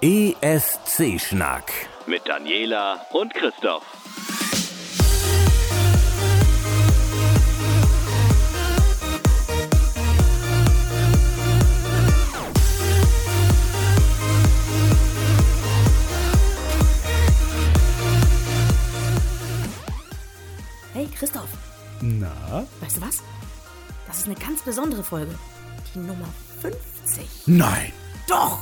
[0.00, 1.72] ESC-Schnack.
[2.06, 3.82] Mit Daniela und Christoph.
[20.92, 21.48] Hey Christoph,
[22.00, 22.64] Na?
[22.80, 23.22] weißt du was?
[24.06, 25.34] Das ist eine ganz besondere Folge.
[25.92, 26.28] Die Nummer
[26.62, 27.26] 50.
[27.46, 27.92] Nein.
[28.28, 28.60] Doch!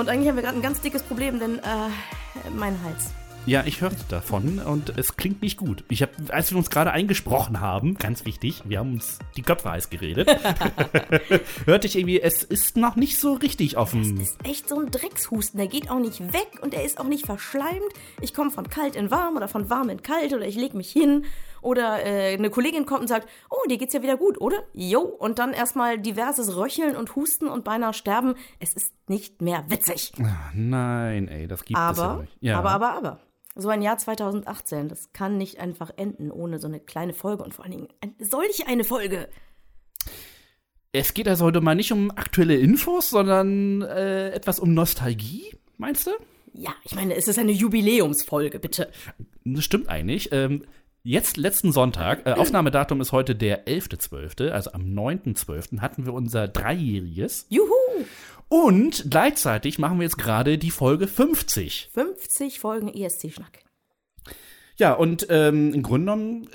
[0.00, 3.10] Und eigentlich haben wir gerade ein ganz dickes Problem, denn äh, mein Hals.
[3.44, 5.84] Ja, ich hörte davon und es klingt nicht gut.
[5.88, 9.70] Ich habe, als wir uns gerade eingesprochen haben, ganz wichtig, wir haben uns die Köpfe
[9.70, 10.28] heiß geredet,
[11.66, 14.18] hörte ich irgendwie, es ist noch nicht so richtig dem.
[14.18, 15.58] Das ist echt so ein Dreckshusten.
[15.58, 17.92] Der geht auch nicht weg und er ist auch nicht verschleimt.
[18.22, 20.90] Ich komme von kalt in warm oder von warm in kalt oder ich leg mich
[20.90, 21.26] hin.
[21.62, 24.62] Oder äh, eine Kollegin kommt und sagt, oh, dir geht's ja wieder gut, oder?
[24.72, 25.00] Jo.
[25.00, 28.34] Und dann erstmal diverses Röcheln und Husten und beinahe sterben.
[28.58, 30.12] Es ist nicht mehr witzig.
[30.22, 32.36] Ah, Nein, ey, das gibt es ja Aber, nicht.
[32.40, 32.58] Ja.
[32.58, 33.20] aber, aber, aber.
[33.56, 37.52] So ein Jahr 2018, das kann nicht einfach enden ohne so eine kleine Folge und
[37.52, 39.28] vor allen Dingen ein, solch eine Folge.
[40.92, 46.06] Es geht also heute mal nicht um aktuelle Infos, sondern äh, etwas um Nostalgie, meinst
[46.06, 46.10] du?
[46.52, 48.90] Ja, ich meine, es ist eine Jubiläumsfolge, bitte.
[49.44, 50.30] Das stimmt eigentlich.
[50.32, 50.64] Ähm,
[51.02, 55.80] jetzt, letzten Sonntag, äh, Aufnahmedatum ist heute der 11.12., also am 9.12.
[55.80, 57.46] hatten wir unser Dreijähriges.
[57.48, 57.70] Juhu!
[58.48, 61.90] Und gleichzeitig machen wir jetzt gerade die Folge 50.
[61.92, 63.69] 50 Folgen ESC-Schnack.
[64.80, 66.48] Ja, und ähm, im Grunde genommen,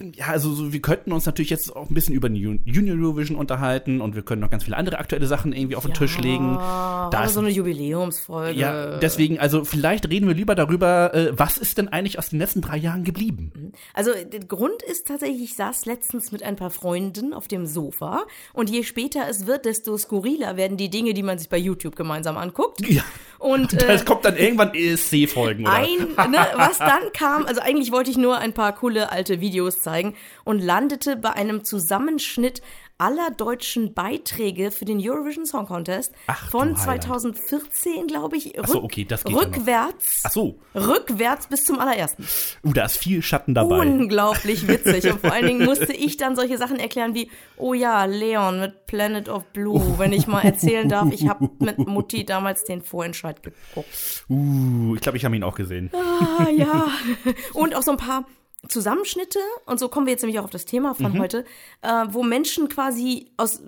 [0.00, 2.96] äh, ja, also so, wir könnten uns natürlich jetzt auch ein bisschen über Ju- Junior
[2.96, 6.18] Eurovision unterhalten und wir können noch ganz viele andere aktuelle Sachen irgendwie auf den Tisch
[6.18, 6.54] legen.
[6.54, 8.58] Da aber ist- so eine Jubiläumsfolge.
[8.58, 12.38] Ja, deswegen, also vielleicht reden wir lieber darüber, äh, was ist denn eigentlich aus den
[12.38, 13.72] letzten drei Jahren geblieben?
[13.92, 18.24] Also der Grund ist tatsächlich, ich saß letztens mit ein paar Freunden auf dem Sofa
[18.52, 21.96] und je später es wird, desto skurriler werden die Dinge, die man sich bei YouTube
[21.96, 22.86] gemeinsam anguckt.
[22.88, 23.02] Ja.
[23.40, 25.72] Und äh, Es kommt dann irgendwann ESC-Folgen, oder?
[25.74, 29.80] ein, ne, was dann kam, also eigentlich wollte ich nur ein paar coole alte Videos
[29.80, 30.14] zeigen
[30.44, 32.60] und landete bei einem Zusammenschnitt
[32.98, 37.04] aller deutschen Beiträge für den Eurovision Song Contest Ach, von du Heiland.
[37.04, 42.26] 2014, glaube ich, Ach so, okay, rückwärts, Ach so, rückwärts bis zum allerersten.
[42.64, 43.78] uh, da ist viel Schatten dabei.
[43.78, 45.10] Unglaublich witzig.
[45.10, 48.86] Und vor allen Dingen musste ich dann solche Sachen erklären wie, oh ja, Leon mit
[48.86, 53.42] Planet of Blue, wenn ich mal erzählen darf, ich habe mit Mutti damals den Vorentscheid
[53.42, 54.24] geguckt.
[54.28, 55.90] Uh, ich glaube, ich habe ihn auch gesehen.
[55.94, 56.88] Ah ja.
[57.54, 58.24] Und auch so ein paar
[58.66, 61.44] Zusammenschnitte, und so kommen wir jetzt nämlich auch auf das Thema von heute,
[61.82, 63.62] äh, wo Menschen quasi aus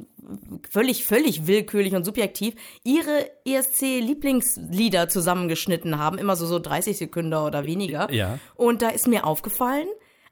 [0.69, 7.67] völlig, völlig willkürlich und subjektiv ihre ESC-Lieblingslieder zusammengeschnitten haben, immer so, so 30 Sekunden oder
[7.67, 8.13] weniger.
[8.13, 8.41] Ja.
[8.57, 9.87] Und da ist mir aufgefallen,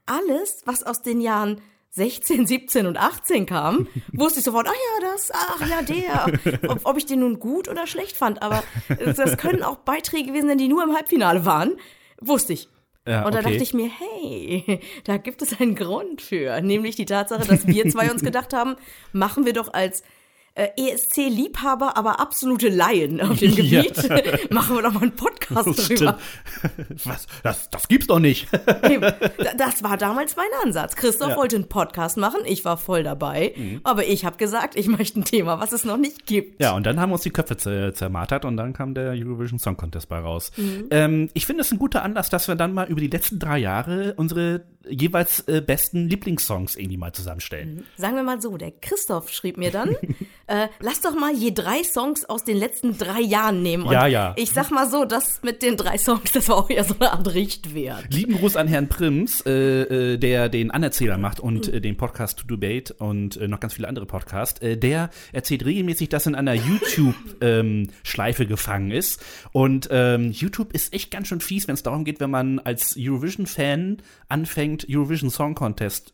[0.05, 5.09] alles, was aus den Jahren 16, 17 und 18 kam, wusste ich sofort, ach ja,
[5.09, 6.69] das, ach ja, der.
[6.69, 8.63] Ob, ob ich den nun gut oder schlecht fand, aber
[9.15, 11.77] das können auch Beiträge gewesen sein, die nur im Halbfinale waren,
[12.19, 12.69] wusste ich.
[13.09, 13.49] Ja, und da okay.
[13.51, 17.89] dachte ich mir, hey, da gibt es einen Grund für, nämlich die Tatsache, dass wir
[17.89, 18.75] zwei uns gedacht haben,
[19.13, 20.03] machen wir doch als
[20.55, 23.81] äh, ESC-Liebhaber, aber absolute Laien auf dem Ja.
[23.83, 26.17] Gebiet, machen wir doch mal einen Podcast drüber.
[27.03, 27.27] Was?
[27.43, 28.47] Das, das gibt's doch nicht.
[28.89, 29.11] Eben.
[29.57, 30.95] Das war damals mein Ansatz.
[30.95, 31.37] Christoph Ja.
[31.37, 35.25] wollte einen Podcast machen, ich war voll dabei, aber ich habe gesagt, ich möchte ein
[35.25, 36.61] Thema, was es noch nicht gibt.
[36.61, 39.59] Ja, und dann haben wir uns die Köpfe zer zermartert und dann kam der Eurovision
[39.59, 40.51] Song Contest bei raus.
[40.57, 40.87] Mhm.
[40.91, 43.57] Ähm, ich finde es ein guter Anlass, dass wir dann mal über die letzten drei
[43.59, 47.85] Jahre unsere jeweils äh, besten Lieblingssongs irgendwie mal zusammenstellen.
[47.97, 49.95] Sagen wir mal so, der Christoph schrieb mir dann,
[50.49, 53.83] äh, lass doch mal je drei Songs aus den letzten drei Jahren nehmen.
[53.83, 54.33] Und Ja, ja.
[54.35, 57.11] Ich sag mal so, das mit den drei Songs, das war auch ja so eine
[57.11, 58.11] Art Richtwert.
[58.11, 62.39] Lieben Gruß an Herrn Prims, äh, äh, der den Anerzähler macht und äh, den Podcast
[62.39, 64.59] To Debate und äh, noch ganz viele andere Podcasts.
[64.61, 69.23] Äh, der erzählt regelmäßig, dass er in einer YouTube-Schleife gefangen ist.
[69.51, 72.95] Und ähm, YouTube ist echt ganz schön fies, wenn es darum geht, wenn man als
[72.97, 73.97] Eurovision-Fan
[74.27, 76.13] anfängt, Eurovision Song Contest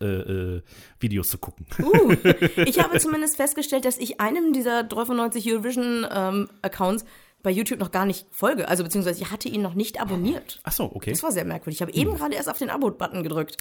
[1.05, 1.65] Videos zu gucken.
[1.79, 2.15] Uh,
[2.65, 7.05] ich habe zumindest festgestellt, dass ich einem dieser 93 Eurovision ähm, Accounts
[7.43, 8.67] bei YouTube noch gar nicht folge.
[8.67, 10.59] Also beziehungsweise ich hatte ihn noch nicht abonniert.
[10.63, 11.11] Ach so, okay.
[11.11, 11.77] Das war sehr merkwürdig.
[11.77, 13.57] Ich habe eben gerade erst auf den Abo-Button gedrückt.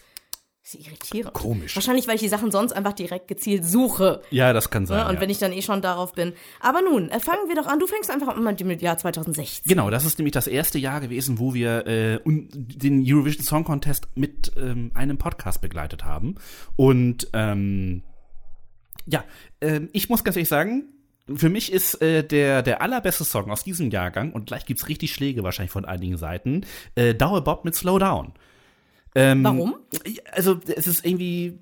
[0.62, 1.34] Ist irritierend.
[1.34, 1.76] Komisch.
[1.76, 4.22] Wahrscheinlich, weil ich die Sachen sonst einfach direkt gezielt suche.
[4.30, 5.00] Ja, das kann sein.
[5.00, 5.08] Ne?
[5.10, 5.20] Und ja.
[5.20, 6.32] wenn ich dann eh schon darauf bin.
[6.60, 7.78] Aber nun, äh, fangen wir doch an.
[7.78, 9.64] Du fängst einfach an mit dem Jahr 2016.
[9.66, 14.08] Genau, das ist nämlich das erste Jahr gewesen, wo wir äh, den Eurovision Song Contest
[14.14, 16.36] mit ähm, einem Podcast begleitet haben.
[16.76, 18.02] Und ähm,
[19.06, 19.24] ja,
[19.60, 20.84] ähm, ich muss ganz ehrlich sagen,
[21.34, 25.12] für mich ist äh, der, der allerbeste Song aus diesem Jahrgang, und gleich gibt's richtig
[25.14, 28.32] Schläge wahrscheinlich von einigen Seiten, äh, Dauerbob mit Slow Down.
[29.14, 29.76] Ähm, Warum?
[30.32, 31.58] Also, es ist irgendwie.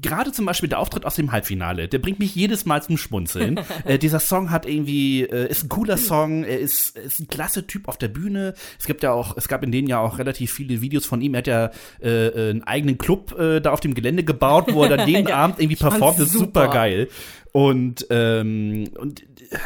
[0.00, 3.60] Gerade zum Beispiel der Auftritt aus dem Halbfinale, der bringt mich jedes Mal zum Schmunzeln.
[3.84, 7.66] äh, dieser Song hat irgendwie, äh, ist ein cooler Song, er ist, ist ein klasse
[7.66, 8.54] Typ auf der Bühne.
[8.78, 11.34] Es gibt ja auch, es gab in denen ja auch relativ viele Videos von ihm.
[11.34, 11.70] Er hat ja
[12.00, 15.36] äh, einen eigenen Club äh, da auf dem Gelände gebaut, wo er dann jeden ja,
[15.36, 16.18] Abend irgendwie performt.
[16.18, 17.08] Das ist super geil.
[17.52, 19.58] Und, ähm, und äh,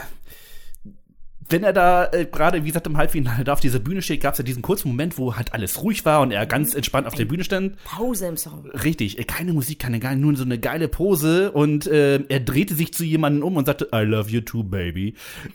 [1.53, 4.33] wenn er da äh, gerade, wie gesagt, im Halbfinale da auf dieser Bühne steht, gab
[4.35, 7.15] es ja diesen kurzen Moment, wo halt alles ruhig war und er ganz entspannt auf
[7.15, 7.77] der Bühne stand.
[7.85, 8.69] Pause im Song.
[8.71, 12.75] Richtig, äh, keine Musik, keine geile, nur so eine geile Pose und äh, er drehte
[12.75, 15.15] sich zu jemandem um und sagte, I love you too, baby.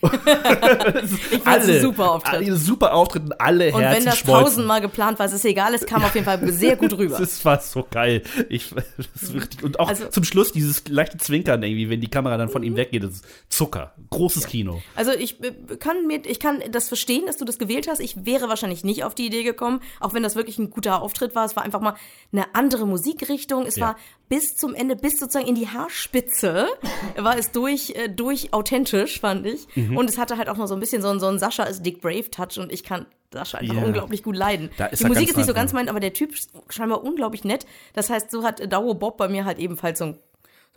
[1.30, 2.34] ich alle, super Auftritt.
[2.34, 5.84] Alle, super Auftritt und alle Und wenn das tausendmal geplant war, ist es egal, es
[5.84, 7.18] kam auf jeden Fall sehr gut rüber.
[7.18, 8.22] das war so geil.
[8.48, 9.64] Ich, das ist richtig.
[9.64, 12.76] Und auch also, zum Schluss dieses leichte Zwinkern irgendwie, wenn die Kamera dann von ihm
[12.76, 13.94] weggeht, das ist Zucker.
[14.10, 14.80] Großes Kino.
[14.94, 15.52] Also ich äh,
[15.88, 18.00] kann mir, ich kann das verstehen, dass du das gewählt hast.
[18.00, 21.34] Ich wäre wahrscheinlich nicht auf die Idee gekommen, auch wenn das wirklich ein guter Auftritt
[21.34, 21.46] war.
[21.46, 21.94] Es war einfach mal
[22.30, 23.64] eine andere Musikrichtung.
[23.64, 23.86] Es ja.
[23.86, 23.96] war
[24.28, 26.68] bis zum Ende, bis sozusagen in die Haarspitze,
[27.16, 29.66] war es durch, äh, durch authentisch, fand ich.
[29.76, 29.96] Mhm.
[29.96, 31.84] Und es hatte halt auch noch so ein bisschen so ein, so ein Sascha ist
[31.86, 33.84] Dick Brave Touch und ich kann Sascha einfach yeah.
[33.84, 34.70] unglaublich gut leiden.
[34.98, 37.66] die Musik ist nicht so ganz mein, aber der Typ ist scheinbar unglaublich nett.
[37.94, 40.18] Das heißt, so hat Dauer Bob bei mir halt ebenfalls so ein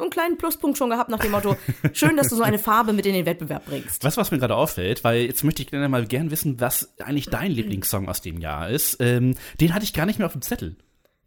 [0.02, 1.56] so einen kleinen Pluspunkt schon gehabt nach dem Motto,
[1.94, 4.04] schön, dass du so eine Farbe mit in den Wettbewerb bringst.
[4.04, 7.28] Was, was mir gerade auffällt, weil jetzt möchte ich gerne mal gern wissen, was eigentlich
[7.28, 8.98] dein Lieblingssong aus dem Jahr ist.
[9.00, 10.76] Ähm, den hatte ich gar nicht mehr auf dem Zettel.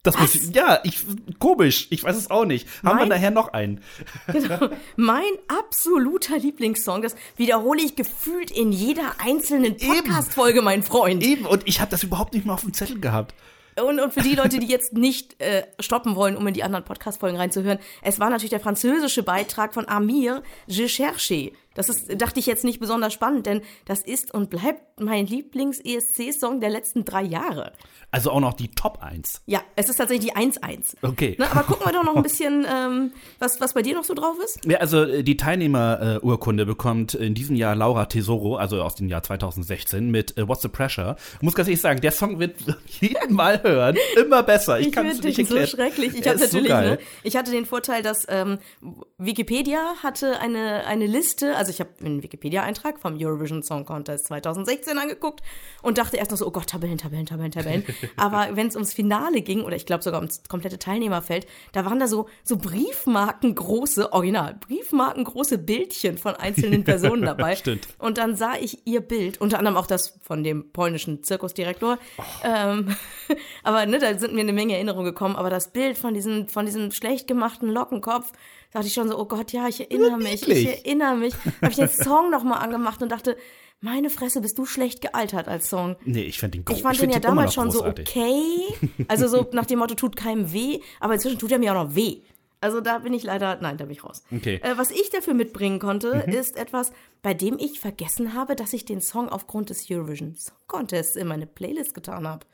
[0.03, 0.99] Das muss ich, ja, ich,
[1.39, 2.69] komisch, ich weiß es auch nicht.
[2.83, 3.81] Haben mein, wir nachher noch einen?
[4.27, 11.23] Genau, mein absoluter Lieblingssong, das wiederhole ich gefühlt in jeder einzelnen Podcast-Folge, mein Freund.
[11.23, 13.35] Eben, und ich habe das überhaupt nicht mehr auf dem Zettel gehabt.
[13.83, 16.85] Und, und für die Leute, die jetzt nicht äh, stoppen wollen, um in die anderen
[16.85, 21.53] Podcast-Folgen reinzuhören, es war natürlich der französische Beitrag von Amir Je Cherche.
[21.75, 26.61] Das ist, dachte ich jetzt nicht besonders spannend, denn das ist und bleibt mein Lieblings-ESC-Song
[26.61, 27.73] der letzten drei Jahre.
[28.11, 29.43] Also auch noch die Top 1.
[29.47, 30.97] Ja, es ist tatsächlich die 1-1.
[31.03, 31.35] Okay.
[31.39, 34.15] Na, aber gucken wir doch noch ein bisschen, ähm, was, was bei dir noch so
[34.15, 34.65] drauf ist.
[34.65, 39.23] Ja, also äh, die Teilnehmerurkunde bekommt in diesem Jahr Laura Tesoro, also aus dem Jahr
[39.23, 41.17] 2016, mit uh, What's the Pressure.
[41.37, 42.57] Ich muss ganz ehrlich sagen, der Song wird
[43.01, 44.79] jeden Mal hören immer besser.
[44.79, 45.67] Ich, ich kann es nicht erklären.
[45.67, 46.15] so schrecklich.
[46.15, 48.59] Ich, hab natürlich, so ne, ich hatte den Vorteil, dass ähm,
[49.19, 54.84] Wikipedia hatte eine, eine Liste, also ich habe einen Wikipedia-Eintrag vom Eurovision Song Contest 2016
[54.89, 55.43] angeguckt
[55.83, 57.85] und dachte erst noch so, oh Gott, Tabellen, Tabellen, Tabellen, Tabellen.
[58.17, 61.99] Aber wenn es ums Finale ging, oder ich glaube sogar ums komplette Teilnehmerfeld, da waren
[61.99, 67.57] da so, so Briefmarken große, original, Briefmarken große Bildchen von einzelnen Personen dabei.
[67.57, 67.89] Stimmt.
[67.99, 71.99] Und dann sah ich ihr Bild, unter anderem auch das von dem polnischen Zirkusdirektor.
[72.19, 72.23] Oh.
[72.45, 72.97] Ähm,
[73.63, 75.37] aber ne, da sind mir eine Menge Erinnerungen gekommen.
[75.37, 78.33] Aber das Bild von diesem, von diesem schlecht gemachten Lockenkopf,
[78.75, 81.33] dachte ich schon so, oh Gott, ja, ich erinnere mich, ich erinnere mich.
[81.63, 83.37] Habe ich den Song nochmal angemacht und dachte,
[83.81, 85.97] meine Fresse, bist du schlecht gealtert als Song.
[86.05, 86.77] Nee, ich fand den groß.
[86.77, 88.63] Ich fand ich den ja damals schon so okay.
[89.09, 91.95] Also so nach dem Motto, tut keinem weh, aber inzwischen tut er mir auch noch
[91.95, 92.23] weh.
[92.61, 94.25] Also da bin ich leider, nein, da bin ich raus.
[94.35, 94.59] Okay.
[94.63, 96.33] Äh, was ich dafür mitbringen konnte, mhm.
[96.33, 96.93] ist etwas,
[97.23, 101.29] bei dem ich vergessen habe, dass ich den Song aufgrund des Eurovision Song Contests in
[101.29, 102.47] meine Playlist getan habe.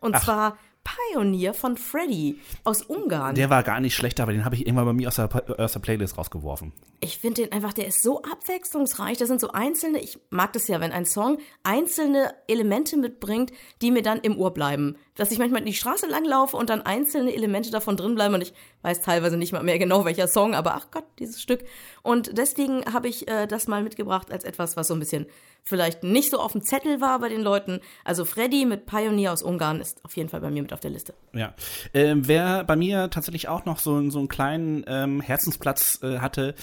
[0.00, 0.24] Und Ach.
[0.24, 3.34] zwar Pioneer von Freddy aus Ungarn.
[3.34, 5.28] Der war gar nicht schlecht, aber den habe ich irgendwann bei mir aus der,
[5.58, 6.72] aus der Playlist rausgeworfen.
[7.00, 9.18] Ich finde den einfach, der ist so abwechslungsreich.
[9.18, 13.90] Da sind so einzelne, ich mag das ja, wenn ein Song einzelne Elemente mitbringt, die
[13.90, 14.96] mir dann im Ohr bleiben.
[15.14, 18.42] Dass ich manchmal die Straße lang laufe und dann einzelne Elemente davon drin bleiben und
[18.42, 21.64] ich weiß teilweise nicht mal mehr genau welcher Song, aber ach Gott, dieses Stück.
[22.02, 25.26] Und deswegen habe ich äh, das mal mitgebracht als etwas, was so ein bisschen
[25.64, 27.80] vielleicht nicht so auf dem Zettel war bei den Leuten.
[28.04, 30.90] Also Freddy mit Pioneer aus Ungarn ist auf jeden Fall bei mir mit auf der
[30.90, 31.14] Liste.
[31.34, 31.54] Ja.
[31.94, 36.54] Ähm, wer bei mir tatsächlich auch noch so, so einen kleinen ähm, Herzensplatz äh, hatte,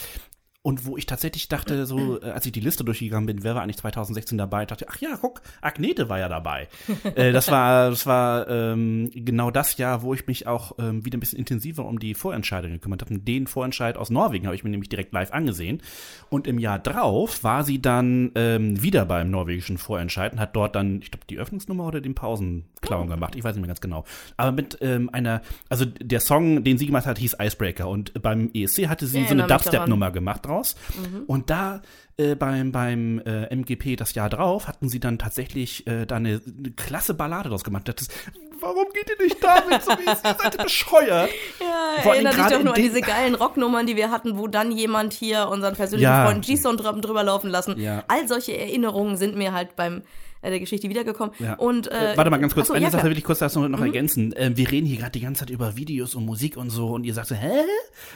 [0.66, 3.62] und wo ich tatsächlich dachte, so, äh, als ich die Liste durchgegangen bin, wer war
[3.62, 6.68] eigentlich 2016 dabei, dachte, ach ja, guck, Agnete war ja dabei.
[7.16, 11.18] äh, das war, das war ähm, genau das Jahr, wo ich mich auch ähm, wieder
[11.18, 13.20] ein bisschen intensiver um die Vorentscheidung gekümmert habe.
[13.20, 15.84] Den Vorentscheid aus Norwegen habe ich mir nämlich direkt live angesehen.
[16.32, 20.76] Und im Jahr drauf war sie dann ähm, wieder beim norwegischen Vorentscheid und hat dort
[20.76, 23.36] dann, ich glaube, die Öffnungsnummer oder den Pausenclown gemacht.
[23.36, 24.04] Ich weiß nicht mehr ganz genau.
[24.36, 27.88] Aber mit ähm, einer, also der Song, den sie gemacht hat, hieß Icebreaker.
[27.88, 30.76] Und beim ESC hatte sie ja, so eine Dubstep-Nummer gemacht drauf raus.
[30.98, 31.24] Mhm.
[31.28, 31.82] Und da
[32.18, 36.42] äh, beim, beim äh, MGP das Jahr drauf hatten sie dann tatsächlich äh, da eine,
[36.46, 37.88] eine klasse Ballade draus gemacht.
[37.88, 38.14] Das ist,
[38.62, 39.84] warum geht ihr nicht damit?
[39.84, 41.30] So wie ihr seid bescheuert.
[41.60, 45.14] Ja, erinnert dich doch nur an diese geilen Rocknummern, die wir hatten, wo dann jemand
[45.14, 46.26] hier unseren persönlichen ja.
[46.26, 47.80] Freund G-Son drüber laufen lassen.
[47.80, 48.04] Ja.
[48.08, 50.04] All solche Erinnerungen sind mir halt beim
[50.50, 51.34] der Geschichte wiedergekommen.
[51.40, 51.54] Ja.
[51.56, 53.80] Und, äh, Warte mal ganz kurz, achso, eine ja, Sache will ich kurz dazu noch
[53.80, 53.86] Mhm.
[53.86, 54.34] ergänzen.
[54.38, 57.04] Ähm, wir reden hier gerade die ganze Zeit über Videos und Musik und so und
[57.06, 57.52] ihr sagt so, hä?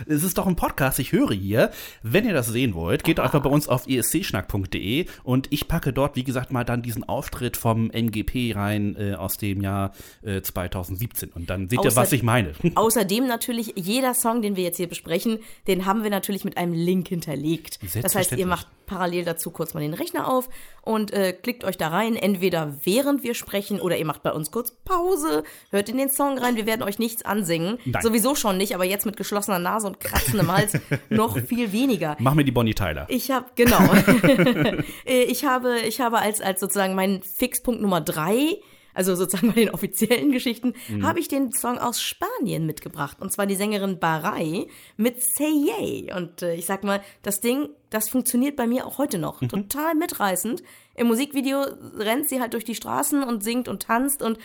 [0.08, 1.72] Es ist doch ein Podcast, ich höre hier.
[2.04, 5.94] Wenn ihr das sehen wollt, geht doch einfach bei uns auf escschnack.de und ich packe
[5.94, 9.94] dort, wie gesagt, mal dann diesen Auftritt vom MGP rein äh, aus dem Jahr
[10.24, 12.54] äh, 2017 und dann seht ihr, Außer- was ich meine.
[12.76, 16.74] Außerdem natürlich, jeder Song, den wir jetzt hier besprechen, den haben wir natürlich mit einem
[16.74, 17.80] Link hinterlegt.
[18.04, 20.50] Das heißt, ihr macht parallel dazu kurz mal den Rechner auf
[20.82, 24.52] und äh, klickt euch da rein, entweder während wir sprechen oder ihr macht bei uns
[24.52, 27.78] kurz Pause, hört in den Song rein, wir werden euch nichts ansingen.
[27.86, 28.02] Nein.
[28.02, 30.78] Sowieso schon nicht, aber jetzt mit geschlossener Nase und kratzendem Hals
[31.10, 32.16] noch viel weniger.
[32.20, 33.06] Mach mir die Bonnie Tyler.
[33.10, 33.80] Ich habe genau.
[35.06, 38.60] Äh, ich habe ich habe als als sozusagen meinen Fixpunkt Nummer drei,
[38.94, 43.18] also sozusagen bei den offiziellen Geschichten, habe ich den Song aus Spanien mitgebracht.
[43.20, 44.68] Und zwar die Sängerin Barai
[44.98, 46.14] mit Say Yay.
[46.14, 49.96] Und äh, ich sag mal, das Ding, das funktioniert bei mir auch heute noch, total
[49.96, 50.64] mitreißend.
[50.96, 51.66] Im Musikvideo
[51.98, 54.22] rennt sie halt durch die Straßen und singt und tanzt.
[54.22, 54.38] Und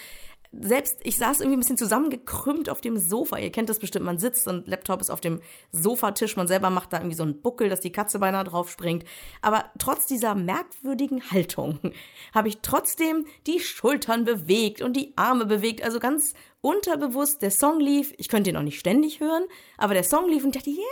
[0.60, 3.38] selbst, ich saß irgendwie ein bisschen zusammengekrümmt auf dem Sofa.
[3.38, 5.40] Ihr kennt das bestimmt, man sitzt und Laptop ist auf dem
[5.72, 9.04] Sofatisch, man selber macht da irgendwie so einen Buckel, dass die Katze beinahe drauf springt.
[9.42, 11.78] Aber trotz dieser merkwürdigen Haltung
[12.34, 17.42] habe ich trotzdem die Schultern bewegt und die Arme bewegt, also ganz unterbewusst.
[17.42, 19.44] Der Song lief, ich könnte ihn auch nicht ständig hören,
[19.76, 20.84] aber der Song lief und ich dachte, yeah,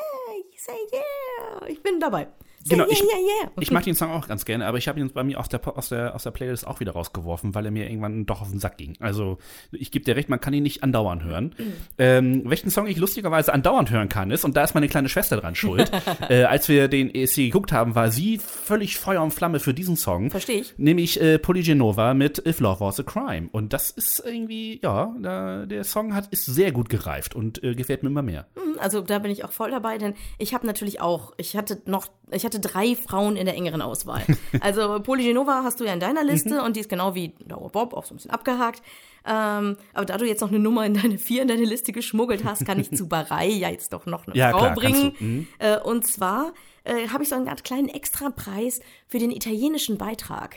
[0.57, 2.29] say yeah, ich bin dabei.
[2.69, 3.51] Genau, ich, yeah, yeah.
[3.61, 5.61] ich mag den Song auch ganz gerne, aber ich habe ihn bei mir aus der,
[5.77, 8.59] aus, der, aus der Playlist auch wieder rausgeworfen, weil er mir irgendwann doch auf den
[8.59, 8.95] Sack ging.
[9.01, 9.39] Also
[9.73, 11.55] ich gebe dir recht, man kann ihn nicht andauernd hören.
[11.99, 15.37] Ähm, welchen Song ich lustigerweise andauernd hören kann ist, und da ist meine kleine Schwester
[15.37, 15.91] dran schuld,
[16.29, 19.97] äh, als wir den ESC geguckt haben, war sie völlig Feuer und Flamme für diesen
[19.97, 20.31] Song.
[20.31, 20.75] Versteh ich.
[20.79, 23.49] Nämlich äh, Polygenova mit If Love Was a Crime.
[23.53, 27.75] Und das ist irgendwie, ja, da, der Song hat, ist sehr gut gereift und äh,
[27.75, 28.47] gefällt mir immer mehr.
[28.79, 32.07] Also da bin ich auch voll dabei, denn ich habe natürlich auch, ich hatte noch,
[32.31, 34.23] ich hatte drei Frauen in der engeren Auswahl.
[34.61, 36.65] Also Polygenova hast du ja in deiner Liste Mhm.
[36.67, 38.83] und die ist genau wie Laura Bob auch so ein bisschen abgehakt.
[39.25, 42.45] Ähm, aber da du jetzt noch eine Nummer in deine vier in deine Liste geschmuggelt
[42.45, 45.15] hast, kann ich zu Barei ja jetzt doch noch eine Ja, Frau klar, bringen.
[45.19, 45.25] du.
[45.25, 45.49] Mhm.
[45.59, 46.53] Äh, und zwar
[46.85, 50.57] äh, habe ich so einen ganz kleinen Extrapreis für den italienischen Beitrag.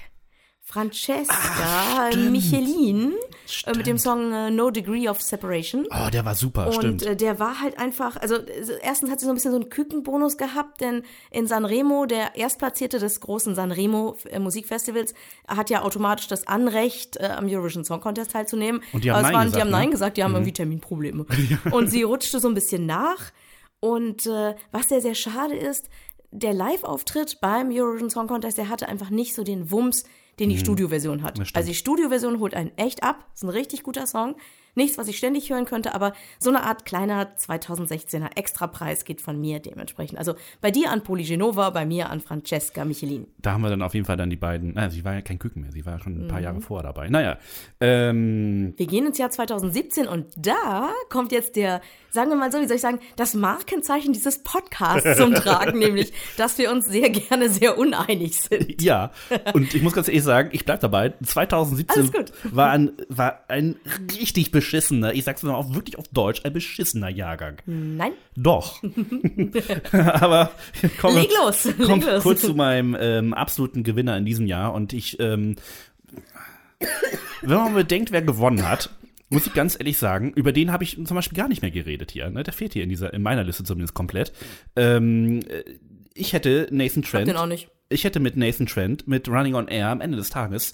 [0.67, 2.31] Francesca stimmt.
[2.31, 3.77] Michelin äh, Stimmt.
[3.77, 5.85] mit dem Song äh, No Degree of Separation.
[5.91, 7.03] Oh, der war super, Und stimmt.
[7.03, 9.69] äh, der war halt einfach, also äh, erstens hat sie so ein bisschen so einen
[9.69, 15.13] Kükenbonus gehabt, denn in Sanremo, der Erstplatzierte des großen Sanremo äh, Musikfestivals,
[15.47, 18.81] hat ja automatisch das Anrecht, äh, am Eurovision Song Contest teilzunehmen.
[18.91, 19.77] Und die haben Nein waren, gesagt, die haben ne?
[19.77, 21.25] Nein gesagt, die haben irgendwie Terminprobleme.
[21.71, 23.31] Und sie rutschte so ein bisschen nach.
[23.79, 25.89] Und äh, was sehr, sehr schade ist,
[26.31, 30.05] der Live-Auftritt beim Eurovision Song Contest, der hatte einfach nicht so den Wumms,
[30.39, 31.39] den die Studioversion hat.
[31.53, 33.25] Also die Studioversion holt einen echt ab.
[33.33, 34.35] Ist ein richtig guter Song.
[34.75, 39.39] Nichts, was ich ständig hören könnte, aber so eine Art kleiner 2016er Extrapreis geht von
[39.39, 40.19] mir dementsprechend.
[40.19, 43.27] Also bei dir an Polygenova, bei mir an Francesca Michelin.
[43.39, 44.73] Da haben wir dann auf jeden Fall dann die beiden.
[44.75, 46.27] Na, sie war ja kein Küken mehr, sie war schon ein Mhm.
[46.27, 47.09] paar Jahre vorher dabei.
[47.09, 47.37] Naja,
[47.79, 52.59] ähm, Wir gehen ins Jahr 2017 und da kommt jetzt der, sagen wir mal so,
[52.59, 57.09] wie soll ich sagen, das Markenzeichen dieses Podcasts zum Tragen, nämlich, dass wir uns sehr
[57.09, 58.81] gerne sehr uneinig sind.
[58.81, 59.11] ja.
[59.53, 61.13] Und ich muss ganz ehrlich sagen, ich bleib dabei.
[61.23, 62.33] 2017 Alles gut.
[62.55, 63.75] war ein, war ein
[64.19, 67.57] richtig beschissener, ich sag's mal auch wirklich auf Deutsch, ein beschissener Jahrgang.
[67.65, 68.81] Nein, Doch.
[69.91, 70.51] Aber
[70.99, 72.23] komm, leg los, leg komm los.
[72.23, 74.73] kurz zu meinem ähm, absoluten Gewinner in diesem Jahr.
[74.73, 75.55] Und ich, ähm,
[77.41, 78.89] wenn man bedenkt, wer gewonnen hat,
[79.29, 82.11] muss ich ganz ehrlich sagen, über den habe ich zum Beispiel gar nicht mehr geredet
[82.11, 82.29] hier.
[82.29, 82.43] Ne?
[82.43, 84.33] Der fehlt hier in dieser, in meiner Liste zumindest komplett.
[84.75, 85.63] Ähm, äh,
[86.13, 87.27] ich hätte Nathan Trent.
[87.27, 87.69] den auch nicht.
[87.89, 90.73] Ich hätte mit Nathan Trent, mit Running on Air am Ende des Tages,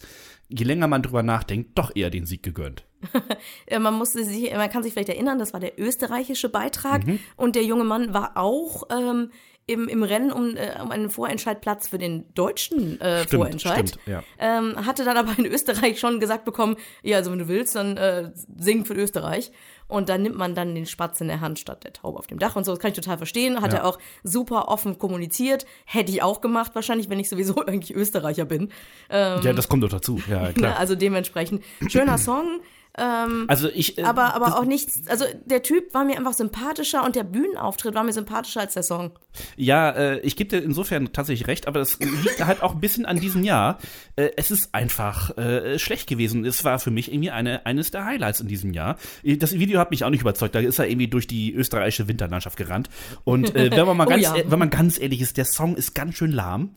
[0.49, 2.85] je länger man drüber nachdenkt, doch eher den Sieg gegönnt.
[3.79, 7.19] Man musste sich, man kann sich vielleicht erinnern, das war der österreichische Beitrag Mhm.
[7.35, 9.31] und der junge Mann war auch ähm,
[9.67, 13.89] im, im Rennen um, äh, um einen Vorentscheidplatz für den deutschen äh, Stimmt, Vorentscheid.
[13.89, 14.23] stimmt, ja.
[14.39, 17.95] ähm, hatte dann aber in Österreich schon gesagt bekommen, ja, also wenn du willst, dann
[17.97, 19.51] äh, sing für Österreich.
[19.87, 22.39] Und dann nimmt man dann den Spatz in der Hand statt der Taube auf dem
[22.39, 22.71] Dach und so.
[22.71, 23.61] Das kann ich total verstehen.
[23.61, 23.79] Hat Ja.
[23.79, 25.65] er auch super offen kommuniziert.
[25.83, 28.71] Hätte ich auch gemacht, wahrscheinlich, wenn ich sowieso eigentlich Österreicher bin.
[29.09, 30.21] Ähm, ja, das kommt doch dazu.
[30.29, 30.75] Ja, klar.
[30.79, 32.61] also dementsprechend schöner Song.
[32.93, 37.15] Also ich, äh, Aber, aber auch nichts, also der Typ war mir einfach sympathischer und
[37.15, 39.11] der Bühnenauftritt war mir sympathischer als der Song.
[39.55, 43.05] Ja, äh, ich gebe dir insofern tatsächlich recht, aber das liegt halt auch ein bisschen
[43.05, 43.79] an diesem Jahr.
[44.17, 46.43] Äh, es ist einfach äh, schlecht gewesen.
[46.43, 48.97] Es war für mich irgendwie eine, eines der Highlights in diesem Jahr.
[49.23, 50.53] Das Video hat mich auch nicht überzeugt.
[50.53, 52.89] Da ist er irgendwie durch die österreichische Winterlandschaft gerannt.
[53.23, 54.35] Und äh, wenn man mal Oh ganz, ja.
[54.35, 56.71] äh, wenn man ganz ehrlich ist, der Song ist ganz schön lahm.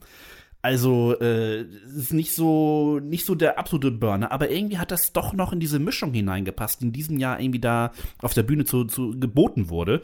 [0.64, 5.12] Also äh, es ist nicht so nicht so der absolute Burner, aber irgendwie hat das
[5.12, 7.92] doch noch in diese Mischung hineingepasst, die in diesem Jahr irgendwie da
[8.22, 10.00] auf der Bühne zu, zu geboten wurde.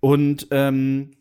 [0.00, 1.12] Und ähm,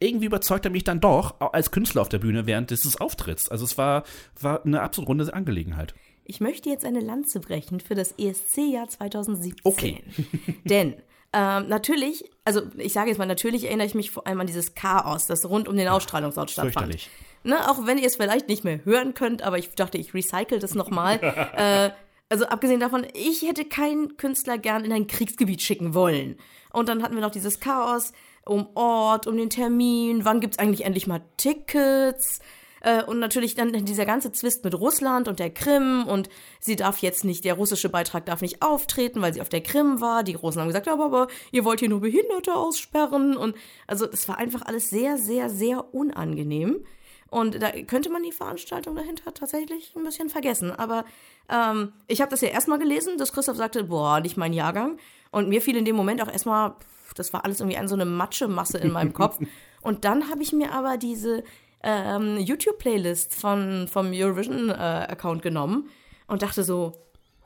[0.00, 3.48] irgendwie überzeugt er mich dann doch als Künstler auf der Bühne während dieses Auftritts.
[3.50, 4.02] Also es war,
[4.40, 5.94] war eine absolut runde Angelegenheit.
[6.24, 9.60] ich möchte jetzt eine Lanze brechen für das ESC-Jahr 2017.
[9.62, 10.02] Okay.
[10.64, 10.96] Denn
[11.32, 14.74] ähm, natürlich, also ich sage jetzt mal, natürlich erinnere ich mich vor allem an dieses
[14.74, 16.74] Chaos, das rund um den Ausstrahlungsort stattfand.
[16.74, 17.10] Fürchterlich.
[17.44, 20.58] Ne, auch wenn ihr es vielleicht nicht mehr hören könnt, aber ich dachte, ich recycle
[20.58, 21.18] das nochmal.
[21.56, 21.90] äh,
[22.28, 26.36] also abgesehen davon, ich hätte keinen Künstler gern in ein Kriegsgebiet schicken wollen.
[26.72, 28.12] Und dann hatten wir noch dieses Chaos
[28.44, 32.40] um Ort, um den Termin, wann gibt's eigentlich endlich mal Tickets?
[32.80, 36.28] Äh, und natürlich dann dieser ganze Zwist mit Russland und der Krim und
[36.60, 40.00] sie darf jetzt nicht, der russische Beitrag darf nicht auftreten, weil sie auf der Krim
[40.00, 40.22] war.
[40.22, 43.36] Die Russen haben gesagt, ja, aber ihr wollt hier nur Behinderte aussperren.
[43.36, 46.84] Und also das war einfach alles sehr, sehr, sehr unangenehm.
[47.30, 50.70] Und da könnte man die Veranstaltung dahinter tatsächlich ein bisschen vergessen.
[50.70, 51.04] Aber
[51.48, 54.98] ähm, ich habe das ja erstmal gelesen, dass Christoph sagte, boah, nicht mein Jahrgang.
[55.30, 57.94] Und mir fiel in dem Moment auch erstmal, pff, das war alles irgendwie an so
[57.94, 59.38] eine Matschemasse in meinem Kopf.
[59.82, 61.44] Und dann habe ich mir aber diese
[61.82, 65.88] ähm, YouTube-Playlist von, vom Eurovision-Account genommen
[66.26, 67.00] und dachte so,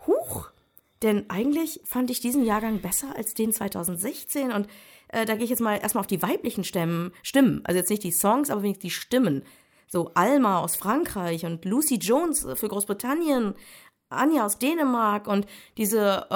[0.06, 0.50] huch,
[1.02, 4.68] denn eigentlich fand ich diesen Jahrgang besser als den 2016 und
[5.08, 8.04] äh, da gehe ich jetzt mal erstmal auf die weiblichen Stimmen, Stimmen, also jetzt nicht
[8.04, 9.42] die Songs, aber wenigstens die Stimmen.
[9.92, 13.52] So Alma aus Frankreich und Lucy Jones für Großbritannien,
[14.08, 15.44] Anja aus Dänemark und
[15.76, 16.34] diese äh,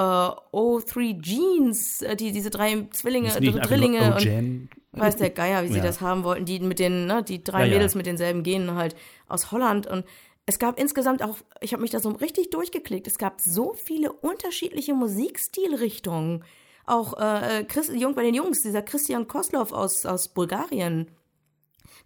[0.55, 5.77] O3 Jeans, äh, die, diese drei Zwillinge, äh, Drillinge und weiß der Geier, wie sie
[5.77, 5.83] Ja.
[5.83, 7.73] das haben wollten, die mit den, ne, die drei Ja, ja.
[7.73, 8.95] Mädels mit denselben Genen halt
[9.27, 10.05] aus Holland und
[10.45, 14.13] es gab insgesamt auch, ich habe mich da so richtig durchgeklickt, es gab so viele
[14.13, 16.43] unterschiedliche Musikstilrichtungen.
[16.85, 21.07] Auch äh, Chris, Jung, bei den Jungs, dieser Christian Koslov aus, aus Bulgarien,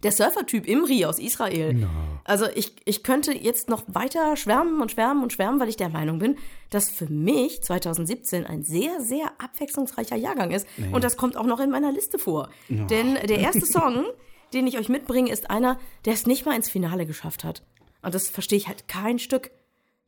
[0.02, 1.74] der Surfer-Typ Imri aus Israel.
[2.24, 5.88] Also ich, ich könnte jetzt noch weiter schwärmen und schwärmen und schwärmen, weil ich der
[5.88, 6.36] Meinung bin,
[6.70, 10.66] dass für mich 2017 ein sehr, sehr abwechslungsreicher Jahrgang ist.
[10.92, 12.50] Und das kommt auch noch in meiner Liste vor.
[12.68, 14.04] Denn der erste Song,
[14.54, 17.62] den ich euch mitbringe, ist einer, der es nicht mal ins Finale geschafft hat.
[18.02, 19.50] Und das verstehe ich halt kein Stück.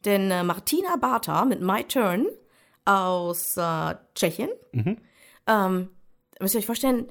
[0.04, 2.26] Denn äh, Martina Barta mit My Turn
[2.84, 4.50] aus äh, Tschechien,
[5.46, 5.88] ähm,
[6.40, 7.08] müsst ihr euch vorstellen,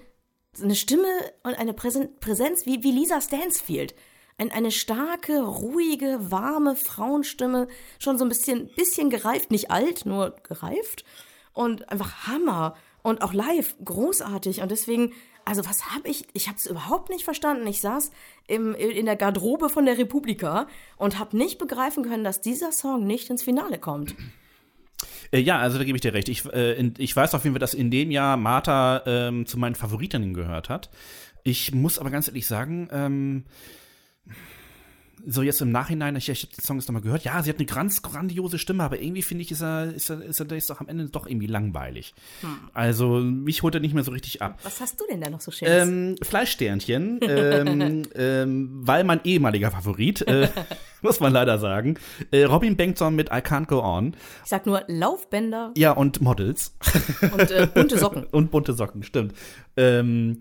[0.61, 1.07] eine Stimme
[1.43, 3.95] und eine Präsen Präsenz wie, wie Lisa Stansfield.
[4.37, 7.67] Ein, eine starke, ruhige, warme Frauenstimme,
[7.99, 11.05] schon so ein bisschen, bisschen gereift, nicht alt, nur gereift.
[11.53, 12.75] Und einfach Hammer.
[13.03, 14.61] Und auch live großartig.
[14.61, 15.13] Und deswegen,
[15.45, 17.67] also was habe ich, ich habe es überhaupt nicht verstanden.
[17.67, 18.11] Ich saß
[18.47, 23.05] im, in der Garderobe von der Republika und habe nicht begreifen können, dass dieser Song
[23.05, 24.15] nicht ins Finale kommt.
[25.33, 26.29] Äh, ja, also da gebe ich dir recht.
[26.29, 29.57] Ich, äh, in, ich weiß auf jeden Fall, dass in dem Jahr Martha ähm, zu
[29.57, 30.89] meinen Favoritinnen gehört hat.
[31.43, 33.43] Ich muss aber ganz ehrlich sagen, ähm,
[35.25, 37.57] so jetzt im Nachhinein, ich, ich habe den Song jetzt nochmal gehört, ja, sie hat
[37.57, 40.69] eine ganz grandiose Stimme, aber irgendwie finde ich, ist er, ist er, ist er ist
[40.69, 42.13] doch am Ende doch irgendwie langweilig.
[42.73, 44.59] Also mich holt er nicht mehr so richtig ab.
[44.63, 45.87] Was hast du denn da noch so Schönes?
[45.87, 50.49] Ähm, Fleischsternchen, ähm, ähm, weil mein ehemaliger Favorit, äh,
[51.01, 51.97] muss man leider sagen,
[52.31, 54.15] äh, Robin Bengtson mit I Can't Go On.
[54.43, 56.75] ich sag nur Laufbänder Ja, und Models.
[57.21, 58.23] und äh, bunte Socken.
[58.31, 59.33] und bunte Socken, stimmt.
[59.77, 60.39] Ähm,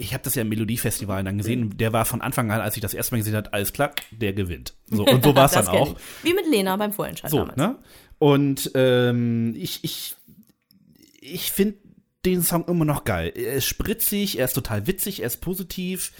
[0.00, 1.76] ich habe das ja im Melodiefestival dann gesehen.
[1.76, 4.32] Der war von Anfang an, als ich das erste Mal gesehen habe, alles klar, der
[4.32, 4.74] gewinnt.
[4.86, 5.94] So, und so war es dann auch.
[5.94, 6.24] Ich.
[6.30, 7.56] Wie mit Lena beim Vorentscheid So, damals.
[7.56, 7.76] ne?
[8.18, 10.14] Und ähm, ich, ich,
[11.20, 11.76] ich finde
[12.24, 13.32] den Song immer noch geil.
[13.34, 16.12] Er ist spritzig, er ist total witzig, er ist positiv.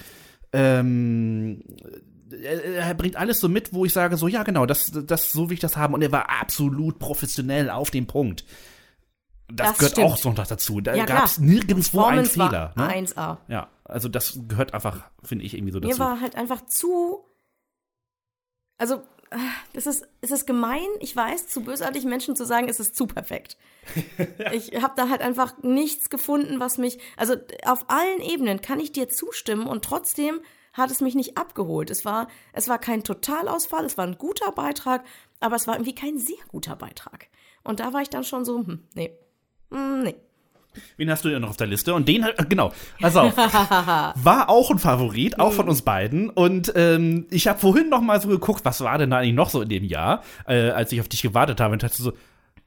[0.53, 1.63] Ähm,
[2.31, 5.49] er, er bringt alles so mit, wo ich sage, so, ja, genau, das, das, so
[5.49, 5.95] will ich das haben.
[5.95, 8.45] Und er war absolut professionell auf den Punkt.
[9.53, 10.07] Das, Das gehört stimmt.
[10.07, 10.81] auch so noch dazu.
[10.81, 12.73] Da Ja, gab es nirgendwo einen Fehler.
[12.77, 12.89] Ne?
[13.07, 13.39] 1A.
[13.49, 15.99] Ja, also das gehört einfach, finde ich, irgendwie so Mir dazu.
[16.01, 17.25] war halt einfach zu.
[18.79, 18.97] Also,
[19.31, 19.37] äh,
[19.75, 23.07] das ist, es ist gemein, ich weiß, zu bösartig Menschen zu sagen, es ist zu
[23.07, 23.57] perfekt.
[24.53, 26.99] Ich habe da halt einfach nichts gefunden, was mich.
[27.17, 27.35] Also,
[27.65, 30.41] auf allen Ebenen kann ich dir zustimmen und trotzdem
[30.73, 31.91] hat es mich nicht abgeholt.
[31.91, 35.05] Es war, es war kein Totalausfall, es war ein guter Beitrag,
[35.41, 37.27] aber es war irgendwie kein sehr guter Beitrag.
[37.65, 39.13] Und da war ich dann schon so, hm, nee.
[39.71, 40.15] Hm, nee.
[40.97, 41.95] Wen hast du denn noch auf der Liste?
[41.95, 46.31] Und den, äh, genau, pass auf, war auch ein Favorit, auch von uns beiden.
[46.31, 49.51] Und ähm, ich habe vorhin noch mal so geguckt, was war denn da eigentlich noch
[49.51, 52.13] so in dem Jahr, äh, als ich auf dich gewartet habe und dachte so,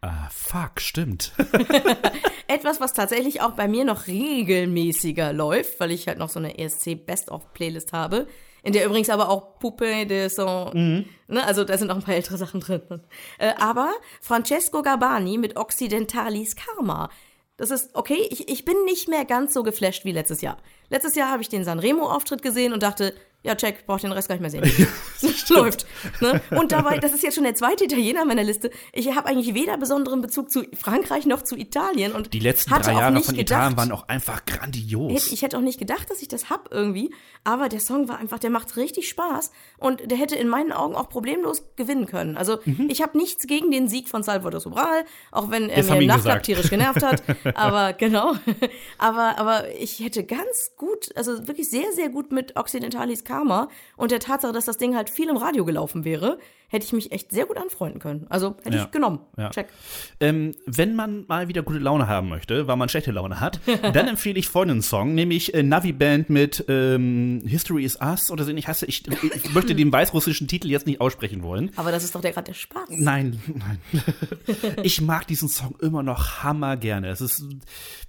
[0.01, 1.31] ah, fuck, stimmt.
[2.47, 6.57] Etwas, was tatsächlich auch bei mir noch regelmäßiger läuft, weil ich halt noch so eine
[6.59, 8.27] ESC Best-of-Playlist habe,
[8.63, 12.15] in der übrigens aber auch Puppe de Son, ne, also da sind auch ein paar
[12.15, 12.81] ältere Sachen drin.
[13.37, 17.09] Äh, aber Francesco Gabani mit Occidentalis Karma.
[17.57, 20.57] Das ist okay, ich, ich bin nicht mehr ganz so geflasht wie letztes Jahr.
[20.89, 24.35] Letztes Jahr habe ich den Sanremo-Auftritt gesehen und dachte, ja, check, braucht den Rest gar
[24.35, 24.63] nicht mehr sehen.
[25.49, 25.85] Läuft.
[26.21, 26.41] Ne?
[26.51, 28.71] Und dabei, das ist jetzt schon der zweite Italiener in meiner Liste.
[28.93, 32.13] Ich habe eigentlich weder besonderen Bezug zu Frankreich noch zu Italien.
[32.13, 35.11] Und Die letzten drei Jahre von gedacht, Italien waren auch einfach grandios.
[35.11, 38.17] Hätte, ich hätte auch nicht gedacht, dass ich das hab irgendwie, aber der Song war
[38.17, 42.37] einfach, der macht richtig Spaß und der hätte in meinen Augen auch problemlos gewinnen können.
[42.37, 46.07] Also ich habe nichts gegen den Sieg von Salvador Sobral, auch wenn er mir im
[46.07, 47.23] Nachklapp tierisch genervt hat.
[47.55, 48.35] aber genau,
[48.97, 53.67] aber aber ich hätte ganz gut, also wirklich sehr sehr gut mit Occidentalis Karma
[53.97, 56.37] und der Tatsache, dass das Ding halt viel im Radio gelaufen wäre,
[56.73, 58.25] hätte ich mich echt sehr gut anfreunden können.
[58.29, 58.83] Also hätte Ja.
[58.85, 59.19] ich genommen.
[59.37, 59.51] Ja.
[59.51, 59.67] Check.
[60.19, 63.59] Ähm, wenn man mal wieder gute Laune haben möchte, weil man schlechte Laune hat,
[63.93, 68.43] dann empfehle ich folgenden Song, nämlich äh, Navi Band mit ähm, History is Us oder
[68.43, 68.67] so ähnlich.
[68.67, 71.71] Heißt, ich, ich möchte den weißrussischen Titel jetzt nicht aussprechen wollen.
[71.75, 72.89] Aber das ist doch der gerade der Spaß.
[72.89, 73.79] Nein, nein.
[74.83, 77.09] ich mag diesen Song immer noch hammer gerne.
[77.09, 77.45] Es ist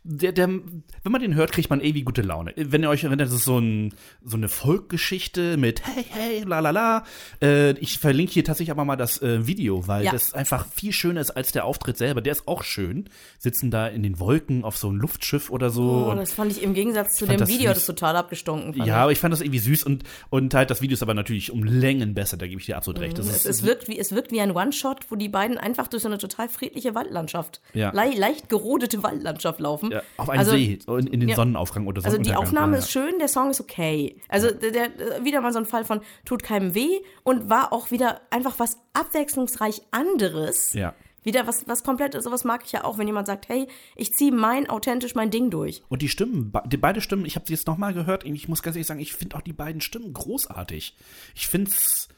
[0.05, 2.53] der, der, wenn man den hört, kriegt man ewig gute Laune.
[2.57, 6.61] Wenn ihr euch erinnert, das ist so, ein, so eine Folkgeschichte mit Hey, hey, la
[6.61, 7.05] la la.
[7.43, 10.13] Äh, ich verlinke hier tatsächlich aber mal das äh, Video, weil Ja.
[10.13, 12.21] das einfach viel schöner ist als der Auftritt selber.
[12.21, 13.09] Der ist auch schön.
[13.39, 16.09] Sitzen da in den Wolken auf so einem Luftschiff oder so.
[16.11, 17.79] Oh, das fand ich im Gegensatz zu dem das Video süß.
[17.79, 18.85] das total abgestunken.
[18.85, 21.51] ja, aber ich fand das irgendwie süß und, und halt das Video ist aber natürlich
[21.53, 23.19] um Längen besser, da gebe ich dir absolut recht.
[23.19, 23.25] Mhm.
[23.29, 26.09] Es, es, wirkt wie, es wirkt wie ein One-Shot, wo die beiden einfach durch so
[26.09, 27.91] eine total friedliche Waldlandschaft, Ja.
[27.93, 29.91] le leicht gerodete Waldlandschaft laufen.
[29.91, 31.37] ja, auf einen also, See, in, in den ja.
[31.37, 32.07] Sonnenaufgang oder so.
[32.09, 34.21] Also die Aufnahme ist schön, der Song ist okay.
[34.29, 37.91] Also der, der wieder mal so ein Fall von tut keinem weh und war auch
[37.91, 40.73] wieder einfach was abwechslungsreich anderes.
[40.73, 40.95] Ja.
[41.23, 44.31] Wieder was, was komplett, sowas mag ich ja auch, wenn jemand sagt, hey, ich ziehe
[44.31, 45.83] mein, authentisch mein Ding durch.
[45.89, 48.77] Und die Stimmen, die beide Stimmen, ich habe sie jetzt nochmal gehört, ich muss ganz
[48.77, 50.95] ehrlich sagen, ich finde auch die beiden Stimmen großartig.
[51.35, 52.09] Ich finde es,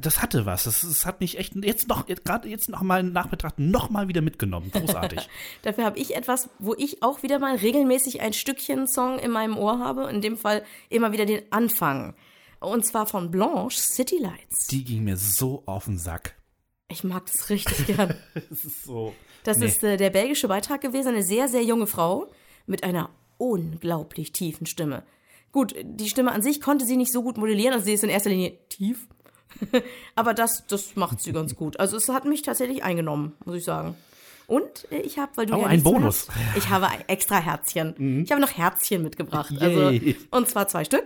[0.00, 0.64] das hatte was.
[0.64, 4.22] Das, das hat mich echt jetzt noch, gerade jetzt noch mal nachbetrachten, noch mal wieder
[4.22, 4.70] mitgenommen.
[4.70, 5.28] Großartig.
[5.62, 9.56] Dafür habe ich etwas, wo ich auch wieder mal regelmäßig ein Stückchen Song in meinem
[9.56, 10.08] Ohr habe.
[10.08, 12.14] In dem Fall immer wieder den Anfang.
[12.66, 14.66] Und zwar von Blanche, City Lights.
[14.68, 16.34] die ging mir so auf den Sack.
[16.88, 18.14] Ich mag das richtig gern.
[18.50, 19.14] Das ist so.
[19.44, 19.66] Das Nee.
[19.66, 22.26] ist äh, der belgische Beitrag gewesen, eine sehr, sehr junge Frau
[22.66, 25.04] mit einer unglaublich tiefen Stimme.
[25.52, 28.10] Gut, die Stimme an sich konnte sie nicht so gut modellieren, also sie ist in
[28.10, 29.06] erster Linie tief.
[30.16, 31.78] Aber das, das macht sie ganz gut.
[31.80, 33.94] Also es hat mich tatsächlich eingenommen, muss ich sagen.
[34.46, 36.28] Und äh, ich habe, weil du Oh, ja ein Bonus.
[36.28, 38.22] hast, ich habe ein extra Herzchen.
[38.24, 39.52] Ich habe noch Herzchen mitgebracht.
[39.60, 39.92] Also,
[40.30, 41.04] und zwar zwei Stück.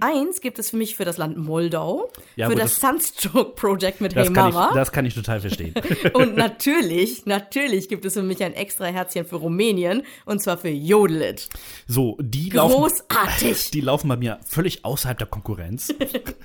[0.00, 3.50] Eins gibt es für mich für das Land Moldau, Ja, für aber das, das- Sunstroke
[3.54, 4.70] Project mit Hey kann, ich, Mama.
[4.72, 5.74] das kann ich total verstehen.
[6.14, 10.70] Und natürlich, natürlich gibt es für mich ein extra Herzchen für Rumänien und zwar für
[10.70, 11.50] Jodelit.
[11.86, 12.72] So, die laufen.
[12.76, 13.70] Großartig.
[13.72, 15.92] Die laufen bei mir völlig außerhalb der Konkurrenz.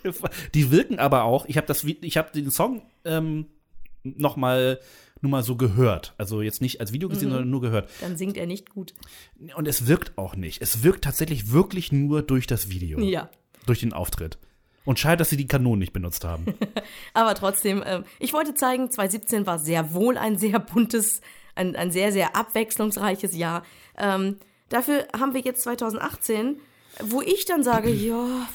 [0.54, 1.46] die wirken aber auch.
[1.46, 3.46] Ich habe das, ich habe den Song ähm,
[4.04, 4.80] noch mal
[5.24, 6.14] nur mal so gehört.
[6.18, 7.14] Also jetzt nicht als Video Mhm.
[7.14, 7.90] gesehen, sondern nur gehört.
[8.02, 8.94] Dann singt er nicht gut.
[9.56, 10.62] Und es wirkt auch nicht.
[10.62, 13.00] Es wirkt tatsächlich wirklich nur durch das Video.
[13.00, 13.30] Ja.
[13.66, 14.38] Durch den Auftritt.
[14.86, 16.46] Und schade, dass sie die Kanonen nicht benutzt haben.
[17.14, 21.22] Aber trotzdem, ähm, ich wollte zeigen, 2017 war sehr wohl ein sehr buntes,
[21.56, 23.64] ein, ein sehr, sehr abwechslungsreiches Jahr.
[23.98, 26.58] Ähm, dafür haben wir jetzt 2018,
[27.02, 28.48] wo ich dann sage, ja,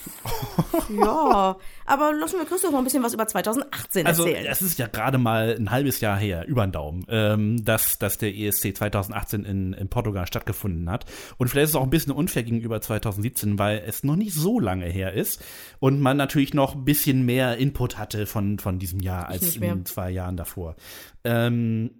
[0.90, 4.46] ja, aber lassen wir Christoph noch ein bisschen was über 2018 Also, erzählen.
[4.46, 8.18] es ist ja gerade mal ein halbes Jahr her, über den Daumen, ähm, dass, dass
[8.18, 11.04] der ESC 2018 in, in Portugal stattgefunden hat.
[11.36, 14.60] Und vielleicht ist es auch ein bisschen unfair gegenüber 2017, weil es noch nicht so
[14.60, 15.42] lange her ist
[15.80, 19.84] und man natürlich noch ein bisschen mehr Input hatte von, von diesem Jahr als in
[19.84, 20.76] zwei Jahren davor.
[21.24, 21.90] Ähm,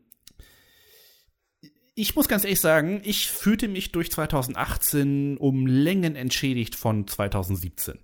[1.99, 7.99] ich muss ganz ehrlich sagen, ich fühlte mich durch 2018 um Längen entschädigt von 2017.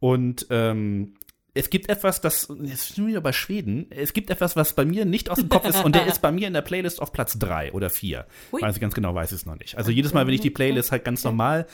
[0.00, 1.14] Und ähm,
[1.52, 4.86] es gibt etwas, das, jetzt sind wir wieder bei Schweden, es gibt etwas, was bei
[4.86, 7.12] mir nicht aus dem Kopf ist und der ist bei mir in der Playlist auf
[7.12, 8.26] Platz drei oder vier.
[8.50, 8.62] Hui.
[8.62, 9.76] Weiß ich ganz genau, weiß ich es noch nicht.
[9.76, 11.66] Also jedes Mal, wenn ich die Playlist halt ganz normal,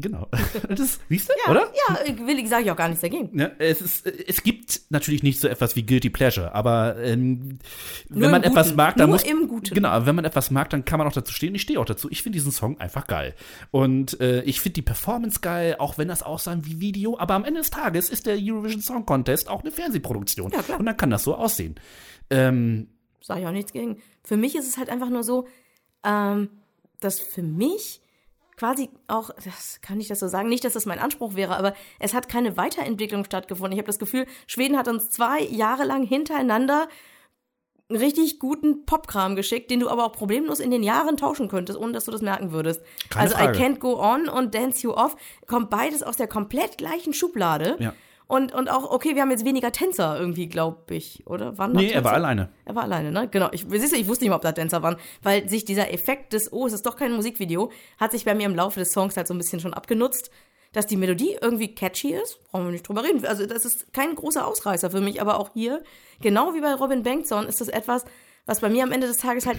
[0.00, 0.28] genau,
[0.68, 1.72] das, siehst du, Ja, oder?
[1.88, 3.38] ja, will ich, sage ich auch gar nichts dagegen.
[3.38, 7.58] Ja, es, ist, es gibt natürlich nicht so etwas wie Guilty Pleasure, aber ähm,
[8.08, 8.76] wenn man im etwas Guten.
[8.76, 9.74] mag, dann Nur muss im Guten.
[9.74, 11.54] genau, wenn man etwas mag, dann kann man auch dazu stehen.
[11.54, 12.08] Ich stehe auch dazu.
[12.10, 13.34] Ich finde diesen Song einfach geil
[13.70, 17.18] und äh, ich finde die Performance geil, auch wenn das aussah wie Video.
[17.18, 20.78] Aber am Ende des Tages ist der Eurovision Song Contest auch eine Fernsehproduktion Ja, klar.
[20.80, 21.74] und dann kann das so aussehen.
[22.30, 22.88] Ähm,
[23.20, 23.98] Sage ich auch nichts gegen.
[24.24, 25.46] Für mich ist es halt einfach nur so,
[26.04, 26.48] ähm,
[27.00, 28.00] dass für mich
[28.58, 31.74] quasi auch, das kann ich das so sagen, nicht, dass das mein Anspruch wäre, aber
[32.00, 33.72] es hat keine Weiterentwicklung stattgefunden.
[33.72, 36.88] Ich habe das Gefühl, Schweden hat uns zwei Jahre lang hintereinander
[37.88, 41.78] einen richtig guten Popkram geschickt, den du aber auch problemlos in den Jahren tauschen könntest,
[41.78, 42.82] ohne dass du das merken würdest.
[43.08, 43.56] Keine also Frage.
[43.56, 45.16] I Can't Go On und Dance You Off
[45.46, 47.76] kommt beides aus der komplett gleichen Schublade.
[47.78, 47.94] Ja.
[48.28, 51.56] Und, und auch, okay, wir haben jetzt weniger Tänzer irgendwie, glaube ich, oder?
[51.56, 52.26] Waren nee, er war Tänzer?
[52.26, 52.48] alleine.
[52.66, 53.26] Er war alleine, ne?
[53.26, 53.48] Genau.
[53.52, 56.34] Ich, siehst du, ich wusste nicht mal, ob da Tänzer waren, weil sich dieser Effekt
[56.34, 59.16] des, oh, es ist doch kein Musikvideo, hat sich bei mir im Laufe des Songs
[59.16, 60.30] halt so ein bisschen schon abgenutzt.
[60.72, 63.24] Dass die Melodie irgendwie catchy ist, brauchen wir nicht drüber reden.
[63.24, 65.82] Also das ist kein großer Ausreißer für mich, aber auch hier,
[66.20, 68.04] genau wie bei Robin Bengtson, ist das etwas,
[68.44, 69.56] was bei mir am Ende des Tages halt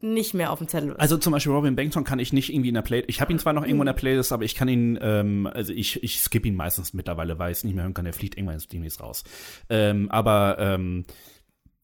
[0.00, 1.00] nicht mehr auf dem Zettel ist.
[1.00, 3.08] Also zum Beispiel Robin Bengtson kann ich nicht irgendwie in der Playlist.
[3.08, 5.72] Ich habe ihn zwar noch irgendwo in der Playlist, aber ich kann ihn, ähm, also
[5.72, 8.04] ich, ich skippe ihn meistens mittlerweile, weil ich es nicht mehr hören kann.
[8.04, 9.24] Der fliegt irgendwann demnächst raus.
[9.68, 11.04] Ähm, aber ähm,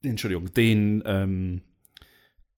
[0.03, 1.63] Entschuldigung, den ähm,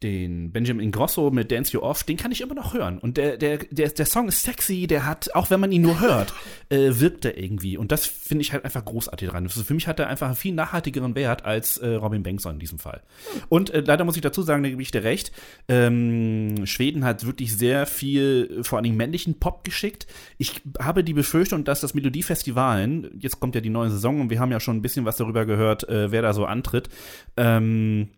[0.02, 2.98] den Benjamin Ingrosso mit Dance You Off, den kann ich immer noch hören.
[2.98, 6.00] Und der, der, der, der Song ist sexy, der hat, auch wenn man ihn nur
[6.00, 6.32] hört,
[6.68, 7.76] äh, wirkt er irgendwie.
[7.76, 9.44] Und das finde ich halt einfach großartig dran.
[9.44, 12.58] Also für mich hat er einfach einen viel nachhaltigeren Wert als äh, Robin Bengtsson in
[12.61, 13.02] diesem Fall.
[13.48, 15.32] Und äh, leider muss ich dazu sagen, da gebe ich dir recht,
[15.68, 20.06] ähm, Schweden hat wirklich sehr viel, vor allen Dingen männlichen Pop geschickt.
[20.38, 24.38] Ich habe die Befürchtung, dass das Melodiefestivalen, jetzt kommt ja die neue Saison und wir
[24.38, 26.88] haben ja schon ein bisschen was darüber gehört, äh, wer da so antritt,
[27.37, 28.11] ähm,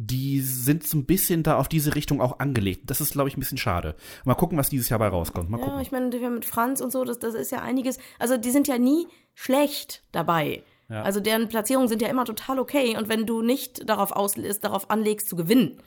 [0.00, 2.82] die sind so ein bisschen da auf diese Richtung auch angelegt.
[2.86, 3.96] Das ist, glaube ich, ein bisschen schade.
[4.24, 5.50] Mal gucken, was dieses Jahr bei rauskommt.
[5.50, 5.80] Mal ja, gucken.
[5.80, 7.98] ich meine, wir mit Franz und so, das, das ist ja einiges.
[8.20, 10.62] Also die sind ja nie schlecht dabei.
[10.88, 11.02] Ja.
[11.02, 12.96] Also deren Platzierungen sind ja immer total okay.
[12.96, 15.82] Und wenn du nicht darauf auslässt, darauf anlegst zu gewinnen,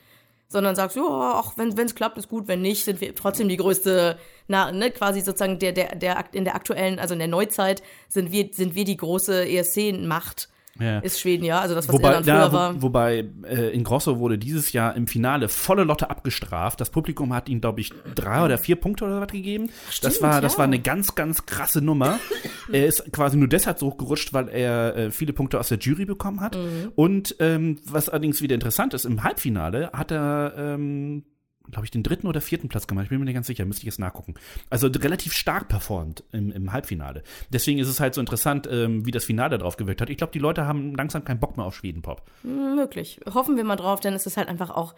[0.50, 1.04] sondern sagst, ja,
[1.40, 4.20] auch wenn es klappt, ist gut, wenn nicht, sind wir trotzdem die größte,
[4.50, 8.34] na, ne, quasi sozusagen der, der, der, in der aktuellen, also in der Neuzeit sind
[8.34, 10.50] wir, sind wir die große ESC-Macht.
[10.80, 11.00] Ja.
[11.00, 11.60] Ist Schweden, ja.
[11.60, 12.82] Also das, was Wobei, Irland früher ja, wo, war.
[12.82, 16.80] wobei äh, Ingrosso wurde dieses Jahr im Finale volle Lotte abgestraft.
[16.80, 19.70] Das Publikum hat ihm, glaube ich, drei oder vier Punkte oder was gegeben.
[19.88, 20.60] das Stimmt, war, das ja.
[20.60, 22.20] war eine ganz, ganz krasse Nummer.
[22.72, 26.06] er ist quasi nur deshalb so hochgerutscht, weil er äh, viele Punkte aus der Jury
[26.06, 26.56] bekommen hat.
[26.56, 26.92] Mhm.
[26.96, 31.24] Und ähm, was allerdings wieder interessant ist, im Halbfinale hat er ähm,
[31.70, 33.04] glaube ich, den dritten oder vierten Platz gemacht.
[33.04, 34.36] Ich bin mir nicht ganz sicher, müsste ich jetzt nachgucken.
[34.70, 37.24] Also relativ stark performt im, im Halbfinale.
[37.50, 40.10] Deswegen ist es halt so interessant, ähm, wie das Finale drauf gewirkt hat.
[40.10, 42.24] Ich glaube, die Leute haben langsam keinen Bock mehr auf Schwedenpop.
[42.44, 43.20] Möglich.
[43.34, 44.96] Hoffen wir mal drauf, denn es ist halt einfach auch,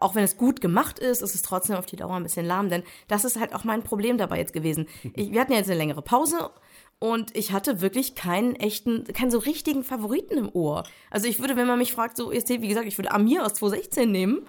[0.00, 2.68] auch wenn es gut gemacht ist, ist es trotzdem auf die Dauer ein bisschen lahm,
[2.68, 4.86] denn das ist halt auch mein Problem dabei jetzt gewesen.
[5.14, 6.50] Ich, wir hatten ja jetzt eine längere Pause
[6.98, 10.84] und ich hatte wirklich keinen echten, keinen so richtigen Favoriten im Ohr.
[11.10, 14.10] Also ich würde, wenn man mich fragt, so wie gesagt, ich würde Amir aus 2016
[14.10, 14.46] nehmen.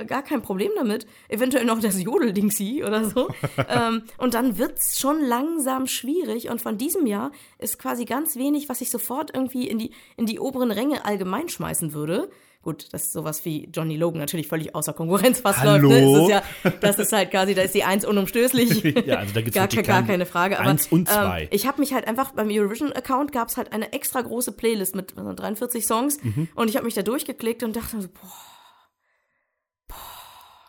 [0.00, 1.06] Äh, gar kein Problem damit.
[1.28, 3.28] Eventuell noch das Jodeldingsi oder so.
[3.68, 6.48] ähm, und dann wird's schon langsam schwierig.
[6.50, 10.26] Und von diesem Jahr ist quasi ganz wenig, was ich sofort irgendwie in die, in
[10.26, 12.30] die oberen Ränge allgemein schmeißen würde.
[12.62, 15.88] Gut, das ist sowas wie Johnny Logan natürlich völlig außer Konkurrenz fast Hallo?
[15.88, 16.02] läuft.
[16.02, 16.12] Ne?
[16.12, 18.82] Das, ist ja, das ist halt quasi, da ist die Eins unumstößlich.
[19.06, 20.58] Ja, also da gibt's gar, wirklich gar kein- keine Frage.
[20.60, 21.44] Aber Eins und zwei.
[21.44, 25.16] Ähm, ich habe mich halt einfach beim Eurovision-Account gab's halt eine extra große Playlist mit
[25.16, 26.48] also 43 Songs Mhm.
[26.54, 28.30] und ich habe mich da durchgeklickt und dachte so, boah,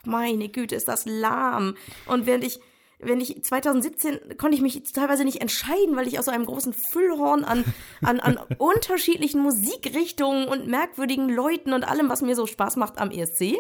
[0.06, 1.76] meine Güte, ist das lahm.
[2.06, 2.60] Und während ich
[3.04, 6.74] wenn ich 2017 konnte ich mich teilweise nicht entscheiden, weil ich aus so einem großen
[6.74, 7.64] Füllhorn an,
[8.02, 13.12] an, an unterschiedlichen Musikrichtungen und merkwürdigen Leuten und allem, was mir so Spaß macht am
[13.12, 13.56] ESC,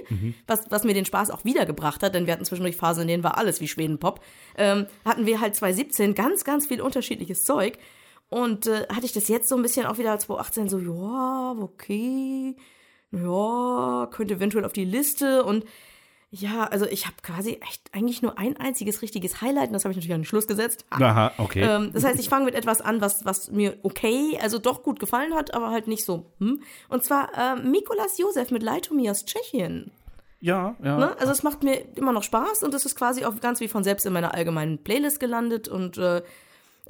[0.47, 3.23] was, was mir den Spaß auch wiedergebracht hat, denn wir hatten zwischendurch Phasen, in denen
[3.23, 4.21] war alles wie Schwedenpop,
[4.57, 7.77] ähm, hatten wir halt 2017 ganz, ganz viel unterschiedliches Zeug.
[8.29, 12.55] Und äh, hatte ich das jetzt so ein bisschen auch wieder 2018 so, ja, okay,
[13.11, 15.65] ja, könnte eventuell auf die Liste und
[16.33, 19.91] ja, also ich habe quasi echt eigentlich nur ein einziges richtiges Highlight und das habe
[19.91, 20.85] ich natürlich an den Schluss gesetzt.
[20.89, 21.01] Ah.
[21.01, 21.61] Aha, okay.
[21.61, 25.01] Ähm, das heißt, ich fange mit etwas an, was, was mir okay, also doch gut
[25.01, 26.31] gefallen hat, aber halt nicht so.
[26.39, 26.61] Hm?
[26.87, 29.91] Und zwar ähm, Mikolas Josef mit Leitomir aus Tschechien.
[30.39, 30.97] ja, ja.
[30.97, 31.19] Ne?
[31.19, 33.83] Also es macht mir immer noch Spaß und es ist quasi auch ganz wie von
[33.83, 36.21] selbst in meiner allgemeinen Playlist gelandet und äh,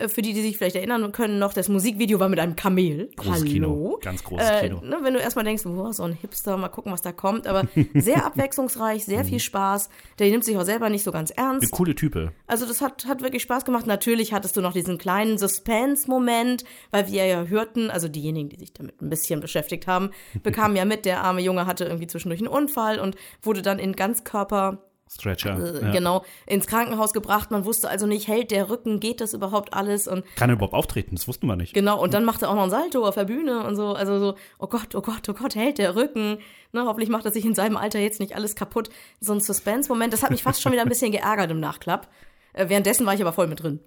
[0.07, 3.09] für die, die sich vielleicht erinnern können noch, das Musikvideo war mit einem Kamel.
[3.17, 3.45] Großes Hallo.
[3.45, 4.81] Kino, ganz großes äh, Kino.
[4.81, 7.67] Ne, wenn du erstmal denkst, boah, so ein Hipster, mal gucken, was da kommt, aber
[7.93, 9.89] sehr abwechslungsreich, sehr viel Spaß.
[10.19, 11.63] Der nimmt sich auch selber nicht so ganz ernst.
[11.63, 12.31] Eine coole Type.
[12.47, 13.85] Also das hat, hat wirklich Spaß gemacht.
[13.85, 18.73] Natürlich hattest du noch diesen kleinen Suspense-Moment, weil wir ja hörten, also diejenigen, die sich
[18.73, 22.47] damit ein bisschen beschäftigt haben, bekamen ja mit, der arme Junge hatte irgendwie zwischendurch einen
[22.47, 25.57] Unfall und wurde dann in Ganzkörper Stretcher.
[25.59, 25.91] äh, ja.
[25.91, 27.51] genau ins Krankenhaus gebracht.
[27.51, 30.73] Man wusste also nicht, hält der Rücken, geht das überhaupt alles und Kann er überhaupt
[30.73, 31.15] auftreten?
[31.15, 31.73] Das wussten wir nicht.
[31.73, 33.93] Genau, und dann macht er auch noch ein Salto auf der Bühne und so.
[33.93, 36.37] Also so, oh Gott, oh Gott, oh Gott, hält der Rücken.
[36.71, 38.89] Ne, hoffentlich macht er sich in seinem Alter jetzt nicht alles kaputt.
[39.19, 42.07] So ein Suspense-Moment, das hat mich fast schon wieder ein bisschen geärgert im Nachklapp.
[42.53, 43.81] Äh, währenddessen war ich aber voll mit drin.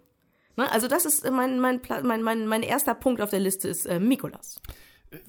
[0.56, 3.86] Ne, also das ist mein, mein, mein, mein, mein erster Punkt auf der Liste ist
[3.86, 4.60] äh, Mikolas.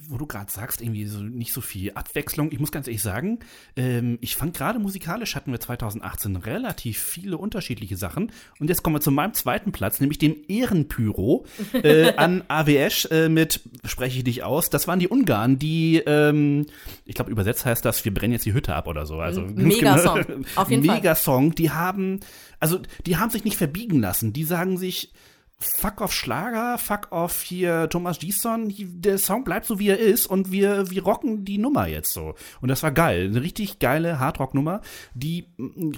[0.07, 2.51] Wo du gerade sagst, irgendwie so nicht so viel Abwechslung.
[2.51, 3.39] Ich muss ganz ehrlich sagen,
[3.75, 8.31] ähm, ich fand gerade musikalisch hatten wir 2018 relativ viele unterschiedliche Sachen.
[8.59, 13.29] Und jetzt kommen wir zu meinem zweiten Platz, nämlich dem Ehrenpyro äh, an AWS äh,
[13.29, 16.65] mit, spreche ich dich aus, das waren die Ungarn, die, ähm,
[17.05, 19.19] ich glaube übersetzt heißt das, wir brennen jetzt die Hütte ab oder so.
[19.19, 20.95] Also Mega-Song, auf jeden Fall.
[20.95, 22.19] Mega-Song, die haben,
[22.59, 24.33] also die haben sich nicht verbiegen lassen.
[24.33, 25.11] Die sagen sich,
[25.57, 30.25] Fuck auf Schlager, fuck auf hier Thomas Gison, der Song bleibt so wie er ist
[30.25, 32.35] und wir, wir rocken die Nummer jetzt so.
[32.61, 33.27] Und das war geil.
[33.27, 34.81] Eine richtig geile Hardrock-Nummer,
[35.13, 35.91] die mm,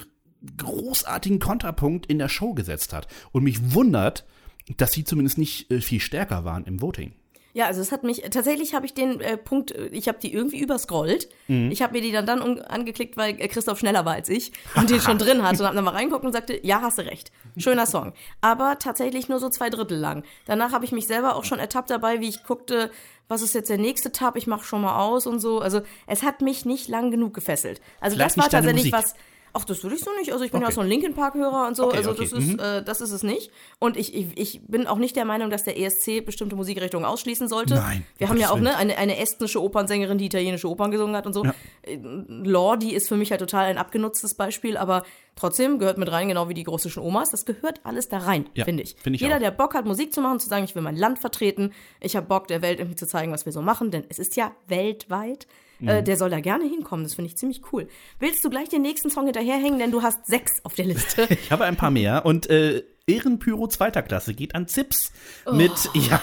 [0.58, 3.08] großartigen Kontrapunkt in der Show gesetzt hat.
[3.32, 4.26] Und mich wundert,
[4.78, 7.14] dass sie zumindest nicht äh, viel stärker waren im Voting.
[7.58, 10.32] Ja, also es hat mich, tatsächlich habe ich den äh, Punkt, äh, ich habe die
[10.32, 11.28] irgendwie überscrollt.
[11.72, 14.52] Ich habe mir die dann dann um, angeklickt, weil äh, Christoph schneller war als ich
[14.76, 17.02] und den schon drin hatte und habe dann mal reingeguckt und sagte, ja, hast du
[17.08, 17.32] recht.
[17.58, 18.14] Schöner Song.
[18.42, 20.24] Aber tatsächlich nur so zwei Drittel lang.
[20.46, 22.92] Danach habe ich mich selber auch schon ertappt dabei, wie ich guckte,
[23.28, 25.60] was ist jetzt der nächste Tab, ich mache schon mal aus und so.
[25.60, 27.82] Also es hat mich nicht lang genug gefesselt.
[28.00, 28.94] Also Vielleicht das war tatsächlich Musik.
[28.94, 29.16] was.
[29.58, 30.32] Ach, das würde ich so nicht.
[30.32, 30.74] Also ich bin ja Okay.
[30.74, 31.88] auch so ein Linkin Park Hörer und so.
[31.88, 32.60] Okay, also okay, das ist mhm.
[32.60, 33.52] äh, das ist es nicht.
[33.80, 37.48] Und ich, ich, ich bin auch nicht der Meinung, dass der ESC bestimmte Musikrichtungen ausschließen
[37.48, 37.76] sollte.
[37.76, 41.26] Nein, Wir haben ja auch ne, eine, eine estnische Opernsängerin, die italienische Opern gesungen hat
[41.26, 41.44] und so.
[41.84, 45.04] Äh, Lordi ist für mich halt total ein abgenutztes Beispiel, aber
[45.36, 47.32] trotzdem gehört mit rein, genau wie die russischen Omas.
[47.32, 48.96] Das gehört alles da rein, Ja, finde ich.
[49.02, 49.40] finde ich Jeder, auch.
[49.40, 52.26] der Bock hat, Musik zu machen, zu sagen, ich will mein Land vertreten, ich habe
[52.28, 55.48] Bock, der Welt irgendwie zu zeigen, was wir so machen, denn es ist ja weltweit.
[55.80, 55.88] Mhm.
[55.88, 57.88] Äh, der soll da gerne hinkommen, das finde ich ziemlich cool.
[58.20, 61.28] Willst du gleich den nächsten Song hinterherhängen, denn du hast sechs auf der Liste.
[61.48, 62.84] Ich habe ein paar mehr und äh,
[63.18, 65.14] Ehrenpyro zweiter Klasse geht an Zips
[65.50, 66.22] mit, ja,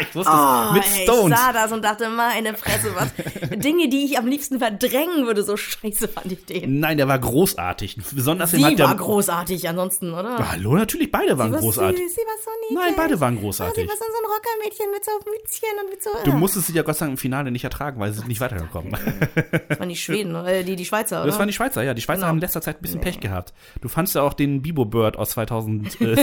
[0.00, 1.36] ich wusste es, mit Oh, Ich Stones.
[1.36, 3.10] sah das und dachte, meine Fresse, was.
[3.58, 6.78] Dinge, die ich am liebsten verdrängen würde, so scheiße fand ich den.
[6.78, 7.96] Nein, der war großartig.
[8.12, 10.52] Besonders Sie hat der, war großartig ansonsten, oder?
[10.52, 11.98] Hallo, natürlich, beide waren Sie war großartig.
[12.00, 12.78] süß, sie war so niedlich.
[12.86, 13.82] Nein, beide waren Oh, großartig.
[13.82, 16.10] sie war so ein Rockermädchen mit so Mützchen und mit so.
[16.24, 18.40] Du musstest sie ja Gott sei Dank im Finale nicht ertragen, weil sie sind nicht
[18.40, 18.96] weitergekommen.
[19.68, 21.26] Das waren die Schweden, äh, die, die Schweizer, oder?
[21.26, 21.94] Das waren die Schweizer, ja.
[21.94, 22.28] Die Schweizer Genau.
[22.28, 23.52] haben in letzter Zeit ein bisschen Pech gehabt.
[23.80, 25.32] Du fandst ja auch den Bibo Bird aus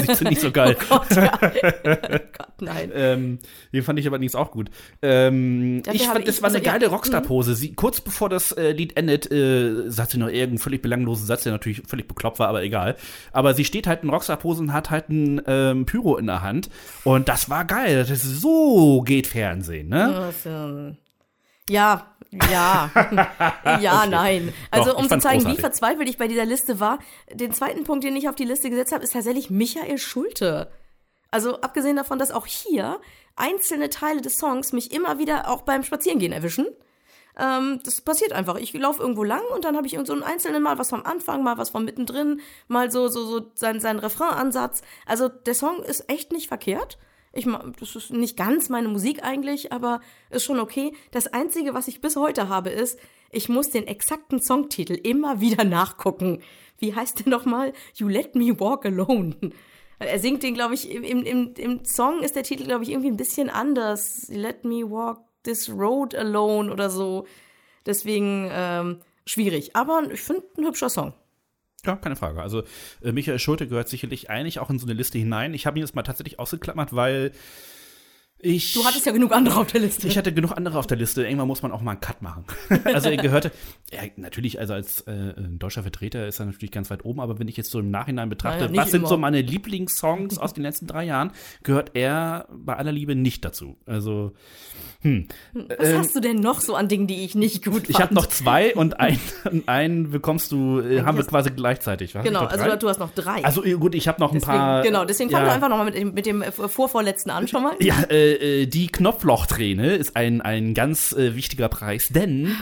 [0.05, 0.75] 2017 nicht so geil.
[0.89, 1.37] Gott, ja.
[2.37, 2.91] Gott, nein.
[2.93, 3.39] Ähm,
[3.73, 4.69] den fand ich aber allerdings auch gut.
[5.01, 6.73] Ähm, ich fand, das ich- war eine also, ja.
[6.73, 7.55] geile Rockstar-Pose.
[7.55, 11.43] Sie, kurz bevor das äh, Lied endet, äh, sagt sie noch irgendeinen völlig belanglosen Satz,
[11.43, 12.95] der natürlich völlig bekloppt war, aber egal.
[13.31, 16.69] Aber sie steht halt in Rockstar-Pose und hat halt ein ähm, Pyro in der Hand.
[17.03, 17.99] Und das war geil.
[17.99, 20.13] Das ist, so geht Fernsehen, ne?
[20.13, 20.97] Das, ähm,
[22.31, 22.91] Ja,
[23.65, 23.79] ja.
[23.79, 24.53] ja, nein.
[24.71, 25.61] Also, Doch, um zu zeigen, wie großartig.
[25.61, 26.99] verzweifelt ich bei dieser Liste war,
[27.31, 30.71] den zweiten Punkt, den ich auf die Liste gesetzt habe, ist tatsächlich Michael Schulte.
[31.31, 32.99] Also, abgesehen davon, dass auch hier
[33.35, 36.67] einzelne Teile des Songs mich immer wieder auch beim Spazierengehen erwischen.
[37.37, 38.55] Ähm, das passiert einfach.
[38.55, 41.43] Ich laufe irgendwo lang und dann habe ich so einen einzelnen Mal was vom Anfang,
[41.43, 44.81] mal was vom mittendrin, mal so, so, so sein, sein Refrain-Ansatz.
[45.05, 46.97] Also der Song ist echt nicht verkehrt.
[47.37, 47.47] Ich
[47.79, 50.93] das ist nicht ganz meine Musik eigentlich, aber ist schon okay.
[51.11, 52.99] Das Einzige, was ich bis heute habe, ist,
[53.31, 56.41] ich muss den exakten Songtitel immer wieder nachgucken.
[56.79, 57.73] Wie heißt der nochmal?
[57.93, 59.35] You Let Me Walk Alone.
[59.99, 62.89] Er singt den, glaube ich, im, im, im, im Song ist der Titel, glaube ich,
[62.89, 64.27] irgendwie ein bisschen anders.
[64.29, 67.27] Let Me Walk This Road Alone oder so.
[67.85, 69.75] Deswegen ähm, schwierig.
[69.75, 71.13] Aber ich finde ein hübscher Song.
[71.85, 72.41] Ja, keine Frage.
[72.41, 72.63] Also
[73.01, 75.53] äh, Michael Schulte gehört sicherlich eigentlich auch in so eine Liste hinein.
[75.53, 77.31] Ich habe ihn jetzt mal tatsächlich ausgeklammert, weil
[78.39, 78.73] ich.
[78.73, 80.07] Du hattest ja genug andere auf der Liste.
[80.07, 81.23] Ich hatte genug andere auf der Liste.
[81.25, 82.45] Irgendwann muss man auch mal einen Cut machen.
[82.85, 83.51] also er gehörte,
[83.91, 87.39] ja, natürlich, also als äh, ein deutscher Vertreter ist er natürlich ganz weit oben, aber
[87.39, 89.09] wenn ich jetzt so im Nachhinein betrachte, Naja, was sind immer.
[89.09, 91.31] so meine Lieblingssongs aus den letzten drei Jahren,
[91.63, 93.77] gehört er bei aller Liebe nicht dazu.
[93.85, 94.33] Also
[95.03, 97.89] Was hast du denn noch so an Dingen, die ich nicht gut fand?
[97.89, 99.19] ich habe noch zwei und einen,
[99.67, 102.15] einen bekommst du, äh, haben wir quasi gleichzeitig.
[102.15, 102.23] Was?
[102.23, 103.43] Genau, also du, du hast noch drei.
[103.43, 104.81] also äh, gut, ich habe noch ein deswegen, paar.
[104.83, 105.47] genau, deswegen fang ja.
[105.47, 107.75] doch einfach nochmal mit, dem- mit dem äh, vorvorletzten an schon mal.
[107.79, 112.55] Ja, äh, äh, die Knopflochträne ist ein, ein ganz äh, wichtiger Preis, denn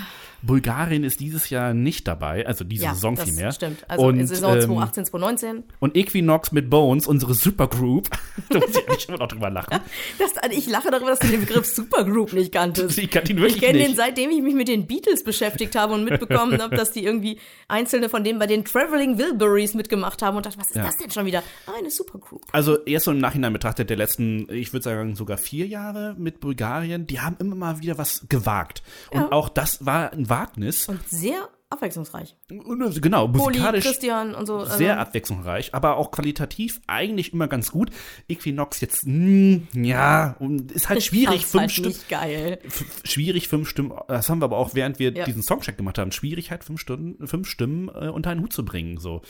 [0.46, 3.52] Bulgarien ist dieses Jahr nicht dabei, also diese Saison das vielmehr.
[3.52, 3.84] stimmt.
[3.90, 5.64] Also und, in Saison ähm, 2018, 2019.
[5.80, 8.10] Und Equinox mit Bones, unsere Supergroup,
[8.50, 9.80] da muss ich eigentlich immer noch drüber lachen.
[10.20, 12.98] Das, ich lache darüber, dass du den Begriff Supergroup nicht kanntest.
[12.98, 15.94] Ich kannte ihn wirklich Ich kenne den, seitdem ich mich mit den Beatles beschäftigt habe
[15.94, 20.38] und mitbekommen habe, dass die irgendwie einzelne von denen bei den Traveling Wilburys mitgemacht haben
[20.38, 20.84] und dachte, was ist Ja.
[20.84, 21.44] das denn schon wieder?
[21.78, 22.42] Eine Supergroup.
[22.52, 26.40] Also erst so im Nachhinein betrachtet der letzten, ich würde sagen sogar vier Jahre mit
[26.40, 28.84] Bulgarien, die haben immer mal wieder was gewagt.
[29.12, 29.32] Und Ja.
[29.32, 30.88] auch das war ein Wagnis.
[30.88, 32.38] Und sehr abwechslungsreich.
[32.48, 34.60] Genau, Poli, musikalisch Christian und so.
[34.60, 37.90] also- sehr abwechslungsreich, aber auch qualitativ eigentlich immer ganz gut.
[38.30, 41.96] Equinox jetzt, mh, ja, und ist halt schwierig, fand's fünf halt Stimmen.
[42.10, 42.60] geil.
[43.04, 45.26] Schwierig, fünf Stimmen, das haben wir aber auch, während wir Ja.
[45.26, 48.64] diesen Songcheck gemacht haben, schwierig halt fünf Stunden, fünf Stimmen äh, unter einen Hut zu
[48.64, 49.22] bringen, so.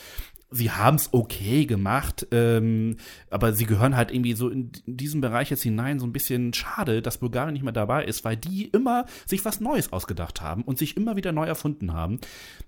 [0.51, 2.97] Sie haben es okay gemacht, ähm,
[3.29, 5.99] aber sie gehören halt irgendwie so in, in diesen Bereich jetzt hinein.
[5.99, 9.59] So ein bisschen schade, dass Bulgarien nicht mehr dabei ist, weil die immer sich was
[9.59, 12.19] Neues ausgedacht haben und sich immer wieder neu erfunden haben.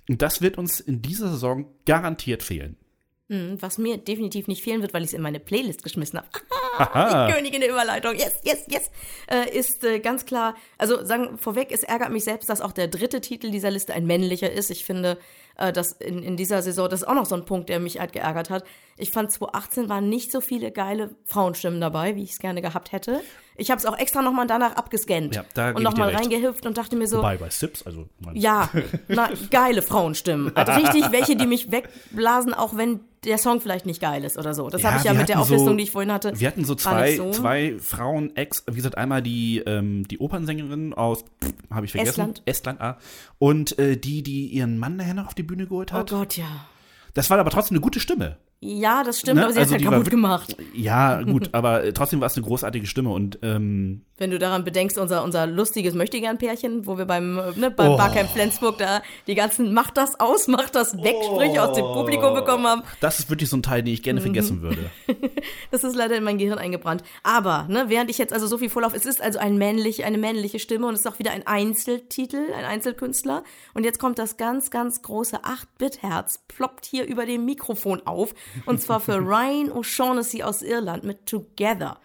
[0.10, 2.78] Und das wird uns in dieser Saison garantiert fehlen.
[3.30, 6.30] Mhm, Was mir definitiv nicht fehlen wird, weil ich es in meine Playlist geschmissen habe.
[7.30, 8.90] Die Königin der Überleitung, yes, yes, yes,
[9.30, 12.88] äh, ist äh, ganz klar, also sagen vorweg, es ärgert mich selbst, dass auch der
[12.88, 14.70] dritte Titel dieser Liste ein männlicher ist.
[14.70, 15.18] Ich finde,
[15.58, 18.00] äh, dass in, in dieser Saison, das ist auch noch so ein Punkt, der mich
[18.00, 18.64] halt geärgert hat.
[18.98, 22.92] Ich fand 2018 waren nicht so viele geile Frauenstimmen dabei, wie ich es gerne gehabt
[22.92, 23.22] hätte.
[23.56, 26.96] Ich habe es auch extra nochmal danach abgescannt Ja, da und nochmal reingehüpft und dachte
[26.96, 28.70] mir so, Wobei bei Sips, also ja,
[29.08, 30.56] na, geile Frauenstimmen.
[30.56, 34.54] Also richtig, welche, die mich wegblasen, auch wenn der Song vielleicht nicht geil ist oder
[34.54, 34.70] so.
[34.70, 36.40] Das habe ich ja mit der Auflistung, so, die ich vorhin hatte.
[36.40, 37.32] Wir hatten so zwei, so.
[37.32, 41.26] zwei Frauen, Ex, wie gesagt, einmal die, ähm, die Opernsängerin aus,
[41.72, 42.10] habe ich vergessen.
[42.10, 42.42] Estland.
[42.46, 42.98] Estland, ah.
[43.40, 46.10] Und äh, die, die ihren Mann nachher noch auf die Bühne geholt Oh hat.
[46.10, 46.68] Gott, ja.
[47.16, 48.38] das war aber trotzdem eine gute Stimme.
[48.60, 49.44] Ja, das stimmt, Ne?
[49.44, 50.58] aber sie Also hat halt war kaputt wirklich- gemacht.
[50.74, 54.64] Ja, gut, aber äh, trotzdem war es eine großartige Stimme und ähm, Wenn du daran
[54.64, 57.98] bedenkst, unser, unser lustiges Möchtegern-Pärchen, wo wir beim, äh, ne, beim Oh.
[57.98, 62.34] Barcamp Flensburg da die ganzen Mach das aus, mach das weg Sprüche aus dem Publikum
[62.34, 62.82] bekommen haben.
[63.00, 64.04] das ist wirklich so ein Teil, den ich Mhm.
[64.04, 64.90] gerne vergessen würde.
[65.72, 67.04] Das ist leider in mein Gehirn eingebrannt.
[67.24, 70.18] Aber, ne, während ich jetzt also so viel Vorlauf, es ist also ein männlich, eine
[70.18, 73.44] männliche Stimme und es ist auch wieder ein Einzeltitel, ein Einzelkünstler.
[73.74, 78.34] Und jetzt kommt das ganz, ganz große 8-Bit-Herz, ploppt hier über dem Mikrofon auf.
[78.66, 82.00] Und zwar für Ryan O'Shaughnessy aus Irland mit Together.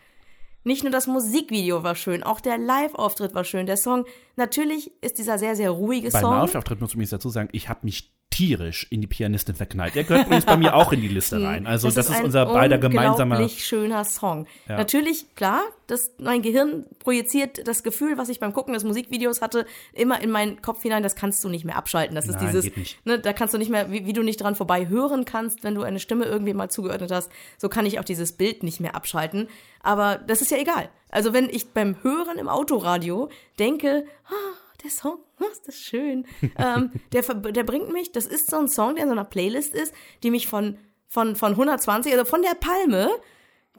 [0.65, 3.67] Nicht nur das Musikvideo war schön, auch der Live-Auftritt war schön.
[3.67, 4.05] Der Song,
[4.37, 6.35] natürlich ist dieser sehr, sehr ruhige Beim Song.
[6.35, 9.95] Live-Auftritt muss ich dazu sagen, ich habe mich tierisch in die Pianistin verknallt.
[9.95, 11.67] Der gehört übrigens bei mir auch in die Liste rein.
[11.67, 13.37] Also das, ist, ein unser beider gemeinsamer.
[13.37, 14.47] unglaublich schöner Song.
[14.67, 19.67] Natürlich, klar, das, mein Gehirn projiziert das Gefühl, was ich beim Gucken des Musikvideos hatte,
[19.93, 21.03] immer in meinen Kopf hinein.
[21.03, 22.15] Das kannst du nicht mehr abschalten.
[22.15, 22.71] Das ist Nein, dieses.
[23.05, 25.75] Ne, da kannst du nicht mehr, wie, wie du nicht dran vorbei hören kannst, wenn
[25.75, 27.31] du eine Stimme irgendwie mal zugeordnet hast.
[27.59, 29.49] So kann ich auch dieses Bild nicht mehr abschalten.
[29.83, 30.89] Aber das ist ja egal.
[31.11, 33.29] Also wenn ich beim Hören im Autoradio
[33.59, 34.52] denke, ah,
[34.83, 36.27] der Song, oh, ist das schön.
[36.59, 39.75] ähm, der, der bringt mich, das ist so ein Song, der in so einer Playlist
[39.75, 40.79] ist, die mich von,
[41.09, 43.11] von, von 120, also von der Palme,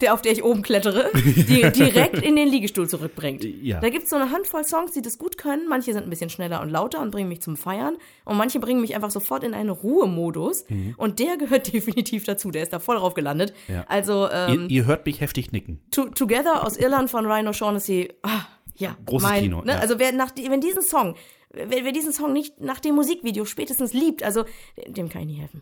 [0.01, 3.43] der, auf der ich oben klettere, die, direkt in den Liegestuhl zurückbringt.
[3.43, 3.79] Ja.
[3.79, 5.67] Da gibt's so eine Handvoll Songs, die das gut können.
[5.69, 7.97] Manche sind ein bisschen schneller und lauter und bringen mich zum Feiern.
[8.25, 10.65] Und manche bringen mich einfach sofort in einen Ruhemodus.
[10.97, 12.49] Und der gehört definitiv dazu.
[12.49, 13.53] Der ist da voll drauf gelandet.
[13.67, 13.75] Mhm.
[13.75, 13.85] Ja.
[13.87, 15.79] Also, ähm, ihr, ihr hört mich heftig nicken.
[15.91, 18.13] To Together aus Irland von Ryan O'Shaughnessy.
[18.23, 18.45] Ah,
[18.75, 19.73] ja, Großes Kino, Ne?
[19.73, 19.79] ja.
[19.79, 21.15] Also wer nach wenn diesen Song,
[21.51, 24.45] wer, wer diesen Song nicht nach dem Musikvideo spätestens liebt, also
[24.87, 25.61] dem kann ich nicht helfen.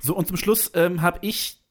[0.00, 1.61] So, und zum Schluss ähm, habe ich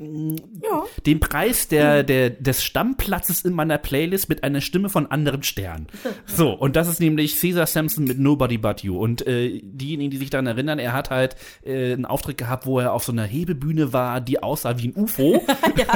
[0.00, 0.84] Ja.
[1.06, 5.86] den Preis der, der, des Stammplatzes in meiner Playlist mit einer Stimme von anderen Sternen.
[6.26, 8.98] So, und das ist nämlich Caesar Sampson mit Nobody But You.
[8.98, 12.78] Und äh, diejenigen, die sich daran erinnern, er hat halt äh, einen Auftritt gehabt, wo
[12.78, 15.42] er auf so einer Hebebühne war, die aussah wie ein UFO.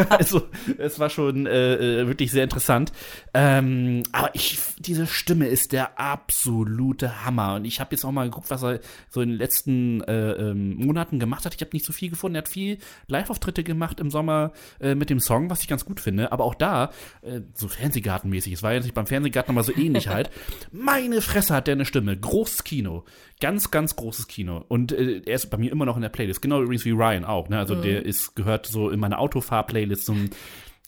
[0.09, 0.43] Also,
[0.79, 2.93] es war schon äh, äh, wirklich sehr interessant.
[3.35, 7.57] Ähm, aber ich, diese Stimme ist der absolute Hammer.
[7.57, 10.77] Und ich habe jetzt auch mal geguckt, was er so in den letzten äh, ähm,
[10.77, 11.55] Monaten gemacht hat.
[11.55, 12.37] Ich habe nicht so viel gefunden.
[12.37, 16.01] Er hat viel Live-Auftritte gemacht im Sommer äh, mit dem Song, was ich ganz gut
[16.01, 16.33] finde.
[16.33, 16.91] Aber auch da,
[17.23, 20.31] äh, so Fernsehgartenmäßig, es war ja nicht beim Fernsehgarten aber so ähnlich halt.
[20.73, 22.17] Meine Fresse hat der eine Stimme.
[22.17, 23.05] Großes Kino.
[23.41, 24.65] Ganz, ganz großes Kino.
[24.69, 26.43] Und äh, er ist bei mir immer noch in der Playlist.
[26.43, 27.49] Genau übrigens wie Ryan auch.
[27.49, 27.59] Ne?
[27.59, 30.31] Also der ist, gehört so in meine Autofahr-Playlist zum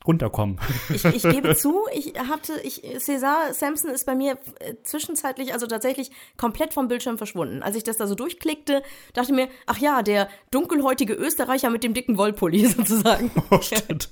[0.07, 0.61] Runterkommen.
[0.93, 5.67] Ich, ich gebe zu, ich hatte, ich, César Sampson ist bei mir äh, zwischenzeitlich, also
[5.67, 7.63] tatsächlich komplett vom Bildschirm verschwunden.
[7.63, 8.83] Als ich das da so durchklickte,
[9.15, 13.31] dachte ich mir, ach ja, der dunkelhäutige Österreicher mit dem dicken Wollpulli sozusagen.
[13.51, 14.11] Oh, stimmt.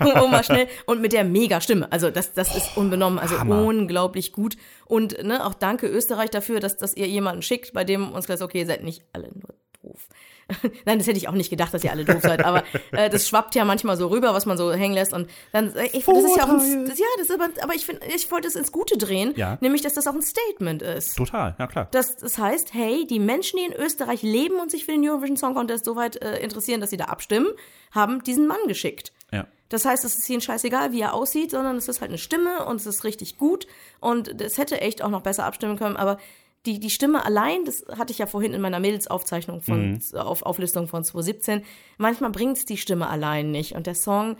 [0.00, 0.66] oh, mal schnell.
[0.86, 1.90] Und mit der Mega-Stimme.
[1.92, 3.64] Also das, das ist unbenommen, also Hammer.
[3.64, 4.56] unglaublich gut.
[4.86, 8.34] Und ne, auch danke Österreich dafür, dass, dass ihr jemanden schickt, bei dem uns klar
[8.34, 10.08] ist, okay, ihr seid nicht alle nur doof.
[10.84, 12.62] Nein, das hätte ich auch nicht gedacht, dass ihr alle doof seid, aber
[12.92, 15.86] äh, das schwappt ja manchmal so rüber, was man so hängen lässt und dann, äh,
[15.92, 18.30] ich, das ist ja auch ein, das, ja, das ist aber, aber ich finde, ich
[18.30, 19.58] wollte es ins Gute drehen, Ja.
[19.60, 21.16] nämlich, dass das auch ein Statement ist.
[21.16, 21.88] Total, ja klar.
[21.90, 25.36] Das, das heißt, hey, die Menschen, die in Österreich leben und sich für den Eurovision
[25.36, 27.48] Song Contest so weit äh, interessieren, dass sie da abstimmen,
[27.92, 29.12] haben diesen Mann geschickt.
[29.32, 29.46] Ja.
[29.68, 32.66] Das heißt, es ist ihnen scheißegal, wie er aussieht, sondern es ist halt eine Stimme
[32.66, 33.66] und es ist richtig gut
[34.00, 36.18] und es hätte echt auch noch besser abstimmen können, aber
[36.66, 40.86] die, die Stimme allein, das hatte ich ja vorhin in meiner Mädels-Aufzeichnung von, auf Auflistung
[40.88, 41.62] von 2017,
[41.98, 44.36] manchmal bringt es die Stimme allein nicht und der Song,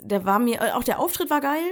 [0.00, 1.62] der war mir, äh, auch der Auftritt war geil,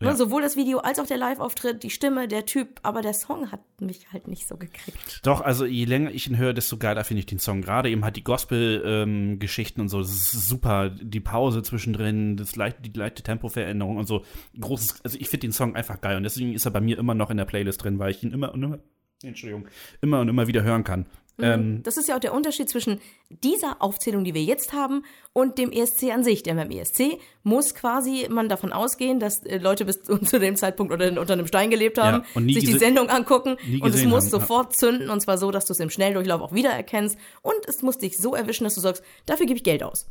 [0.00, 0.14] ne, Ja.
[0.14, 3.60] sowohl das Video als auch der Live-Auftritt, die Stimme, der Typ, aber der Song hat
[3.80, 5.20] mich halt nicht so gekriegt.
[5.24, 7.62] Doch, also je länger ich ihn höre, desto geiler finde ich den Song.
[7.62, 10.90] Gerade eben hat die Gospel-Geschichten und so, das ist super.
[10.90, 14.24] Die Pause zwischendrin, das leicht, die leichte Tempoveränderung und so.
[14.60, 17.14] Großes, also ich finde den Song einfach geil und deswegen ist er bei mir immer
[17.14, 18.78] noch in der Playlist drin, weil ich ihn immer und immer,
[19.22, 19.68] Entschuldigung,
[20.00, 21.06] immer und immer wieder hören kann.
[21.40, 23.00] Ähm, Das ist ja auch der Unterschied zwischen
[23.30, 26.42] dieser Aufzählung, die wir jetzt haben, und dem ESC an sich.
[26.42, 30.92] Denn beim ESC muss quasi man davon ausgehen, dass äh, Leute bis zu dem Zeitpunkt
[30.92, 34.32] oder unter einem Stein gelebt haben, Ja, sich die Sendung angucken und es muss haben,
[34.32, 34.40] ja.
[34.40, 37.98] sofort zünden und zwar so, dass du es im Schnelldurchlauf auch wiedererkennst und es muss
[37.98, 40.10] dich so erwischen, dass du sagst, dafür gebe ich Geld aus.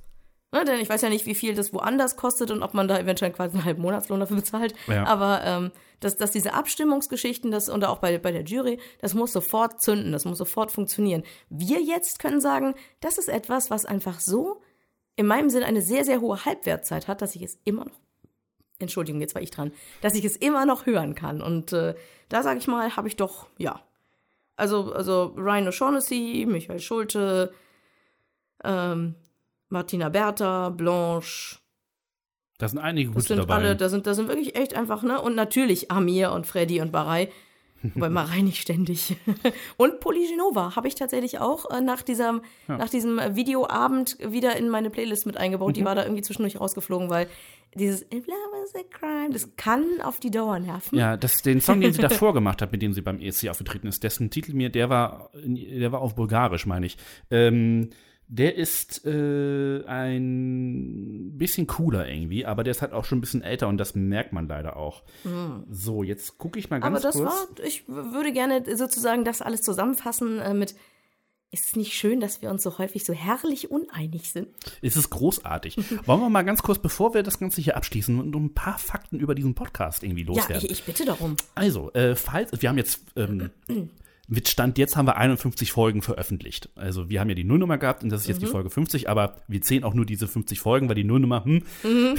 [0.54, 2.98] Ne, denn ich weiß ja nicht, wie viel das woanders kostet und ob man da
[2.98, 4.74] eventuell quasi einen halben Monatslohn dafür bezahlt.
[4.88, 5.06] Ja.
[5.06, 9.34] Aber ähm, dass, dass diese Abstimmungsgeschichten, das und auch bei, bei der Jury, das muss
[9.34, 11.24] sofort zünden, das muss sofort funktionieren.
[11.50, 14.62] Wir jetzt können sagen, das ist etwas, was einfach so
[15.18, 18.00] in meinem Sinn eine sehr, sehr hohe Halbwertzeit hat, dass ich es immer noch,
[18.80, 21.42] Entschuldigung, jetzt war ich dran, dass ich es immer noch hören kann.
[21.42, 21.96] Und äh,
[22.30, 23.82] da sage ich mal, habe ich doch, ja.
[24.56, 27.54] Also, also Ryan O'Shaughnessy, Michael Schulte,
[28.64, 29.16] ähm,
[29.70, 31.58] Martina Bertha, Blanche,
[32.58, 33.56] Da sind einige das gute sind dabei.
[33.56, 35.22] alle, da sind, da sind wirklich echt einfach, ne?
[35.22, 37.30] Und natürlich Amir und Freddy und Barei.
[37.94, 39.16] Wobei Marei nicht ständig.
[39.78, 44.90] und Polygenova habe ich tatsächlich auch äh, nach, diesem, nach diesem Videoabend wieder in meine
[44.90, 45.70] Playlist mit eingebaut.
[45.70, 45.74] Mhm.
[45.74, 47.28] Die war da irgendwie zwischendurch rausgeflogen, weil
[47.76, 50.98] dieses If Love is a Crime, das kann auf die Dauer nerven.
[50.98, 53.88] Ja, das, den Song, den sie davor gemacht hat, mit dem sie beim ESC aufgetreten
[53.88, 56.98] ist, dessen Titel mir, der war, der war auf Bulgarisch, meine ich.
[57.30, 57.92] Ähm,
[58.30, 63.42] der ist äh, ein bisschen cooler irgendwie, aber der ist halt auch schon ein bisschen
[63.42, 65.04] älter und das merkt man leider auch.
[65.70, 66.96] So, jetzt gucke ich mal ganz Hm.
[66.96, 67.60] Aber das kurz.
[67.60, 70.76] war, ich würde gerne sozusagen das alles zusammenfassen äh, mit,
[71.52, 74.50] ist es nicht schön, dass wir uns so häufig so herrlich uneinig sind?
[74.82, 75.78] Es ist großartig.
[76.06, 79.20] Wollen wir mal ganz kurz, bevor wir das Ganze hier abschließen, und ein paar Fakten
[79.22, 80.66] über diesen Podcast irgendwie Ja, loswerden?
[80.66, 81.38] ich, ich bitte darum.
[81.56, 83.52] Also, äh, falls, wir haben jetzt, ähm,
[84.30, 86.70] mit Stand jetzt haben wir 51 Folgen veröffentlicht.
[86.76, 88.46] Also wir haben ja die Nullnummer gehabt und das ist jetzt Mhm.
[88.46, 91.64] die Folge 50, aber wir zählen auch nur diese 50 Folgen, weil die Nullnummer, hm,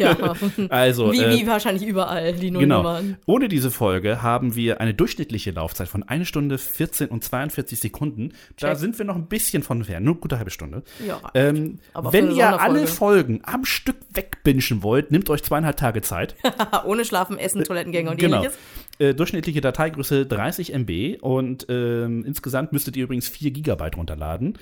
[0.00, 0.16] Ja,
[0.68, 2.60] also wie, äh, wie wahrscheinlich überall, die Genau.
[2.60, 3.16] Nullnummern.
[3.26, 8.32] Ohne diese Folge haben wir eine durchschnittliche Laufzeit von 1 Stunde 14 und 42 Sekunden.
[8.58, 8.78] Da Check.
[8.78, 10.82] sind wir noch ein bisschen von entfernt, nur eine gute halbe Stunde.
[11.06, 12.86] Ja, Ähm, wenn ihr alle.
[12.86, 16.36] Folgen am Stück wegbingen wollt, nehmt euch zweieinhalb Tage Zeit.
[16.84, 18.36] Ohne Schlafen, Essen, Toilettengänge und Genau.
[18.36, 18.58] ähnliches.
[18.98, 24.56] Äh, durchschnittliche Dateigröße 30 MB und ähm, insgesamt müsstet ihr übrigens 4 Gigabyte runterladen.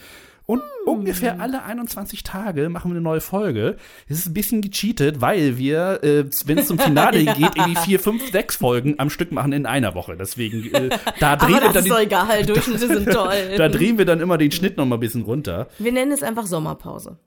[0.46, 0.68] Und Hm.
[0.86, 3.76] ungefähr alle 21 Tage machen wir eine neue Folge.
[4.08, 8.00] Es ist ein bisschen gecheatet, weil wir, äh, wenn es zum Finale geht, irgendwie vier,
[8.00, 10.16] fünf, sechs Folgen am Stück machen in einer Woche.
[10.16, 10.88] Deswegen, äh,
[11.20, 13.34] da, drehen Aber wir dann ist den, egal, Durchschnitte sind toll.
[13.56, 15.68] da drehen wir dann immer den Schnitt noch mal ein bisschen runter.
[15.78, 17.18] Wir nennen es einfach Sommerpause.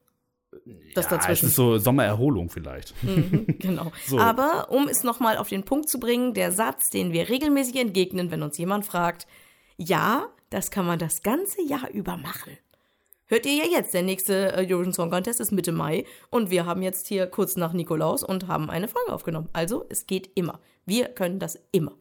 [0.66, 1.47] Das Ja, es dazwischen.
[1.47, 2.93] ist so Sommererholung vielleicht.
[3.59, 3.91] Genau.
[4.07, 4.20] So.
[4.20, 8.32] Aber um es nochmal auf den Punkt zu bringen, der Satz, den wir regelmäßig entgegnen,
[8.32, 9.28] wenn uns jemand fragt,
[9.78, 12.57] ja, das kann man das ganze Jahr über machen.
[13.28, 16.66] Hört ihr ja jetzt, der nächste äh, Eurovision Song Contest ist Mitte Mai und wir
[16.68, 19.49] haben jetzt hier kurz nach Nikolaus und haben eine Folge aufgenommen.
[19.53, 20.59] Also, es geht immer.
[20.86, 21.93] Wir können das immer.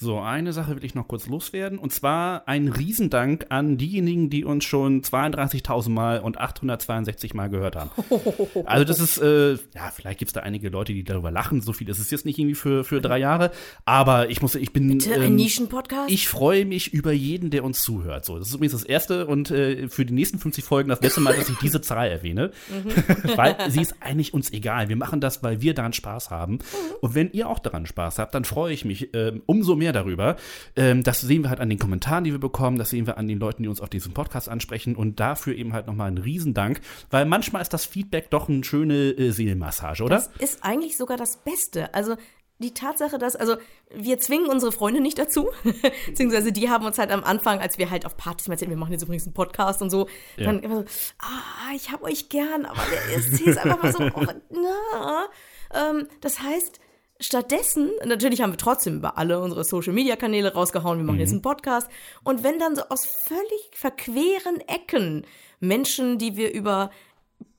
[0.00, 1.76] So, eine Sache will ich noch kurz loswerden.
[1.76, 7.74] Und zwar ein Riesendank an diejenigen, die uns schon 32.000 Mal und 862 Mal gehört
[7.74, 7.90] haben.
[8.64, 11.60] Also das ist, äh, ja, vielleicht gibt es da einige Leute, die darüber lachen.
[11.62, 13.50] So viel ist es jetzt nicht irgendwie für, für drei Jahre.
[13.84, 14.88] Aber ich muss, ich bin...
[14.88, 16.10] Bitte, ein ähm, Nischenpodcast?
[16.10, 18.24] ich freue mich über jeden, der uns zuhört.
[18.24, 21.20] So, das ist übrigens das erste und äh, für die nächsten 50 Folgen das letzte
[21.20, 22.52] Mal, dass ich diese Zahl erwähne.
[23.36, 24.88] weil sie ist eigentlich uns egal.
[24.88, 26.58] Wir machen das, weil wir daran Spaß haben.
[27.00, 30.36] Und wenn ihr auch daran Spaß habt, dann freue ich mich ähm, umso mehr darüber.
[30.76, 32.78] Ähm, das sehen wir halt an den Kommentaren, die wir bekommen.
[32.78, 34.96] Das sehen wir an den Leuten, die uns auf diesem Podcast ansprechen.
[34.96, 36.80] Und dafür eben halt nochmal ein Riesendank.
[37.10, 40.16] Weil manchmal ist das Feedback doch eine schöne äh, Seelenmassage, oder?
[40.16, 41.94] Das ist eigentlich sogar das Beste.
[41.94, 42.16] Also
[42.60, 43.56] die Tatsache, dass, also
[43.94, 45.48] wir zwingen unsere Freunde nicht dazu,
[46.06, 48.76] beziehungsweise die haben uns halt am Anfang, als wir halt auf Partys mal erzählt, wir
[48.76, 50.46] machen jetzt übrigens einen Podcast und so, Ja.
[50.46, 50.84] dann immer so,
[51.20, 55.28] ah, ich hab euch gern, aber der ist einfach mal so, oh, na.
[55.72, 56.80] Ähm, das heißt,
[57.20, 61.88] stattdessen, natürlich haben wir trotzdem über alle unsere Social-Media-Kanäle rausgehauen, wir machen jetzt einen Podcast
[62.24, 65.26] und wenn dann so aus völlig verqueren Ecken
[65.60, 66.90] Menschen, die wir über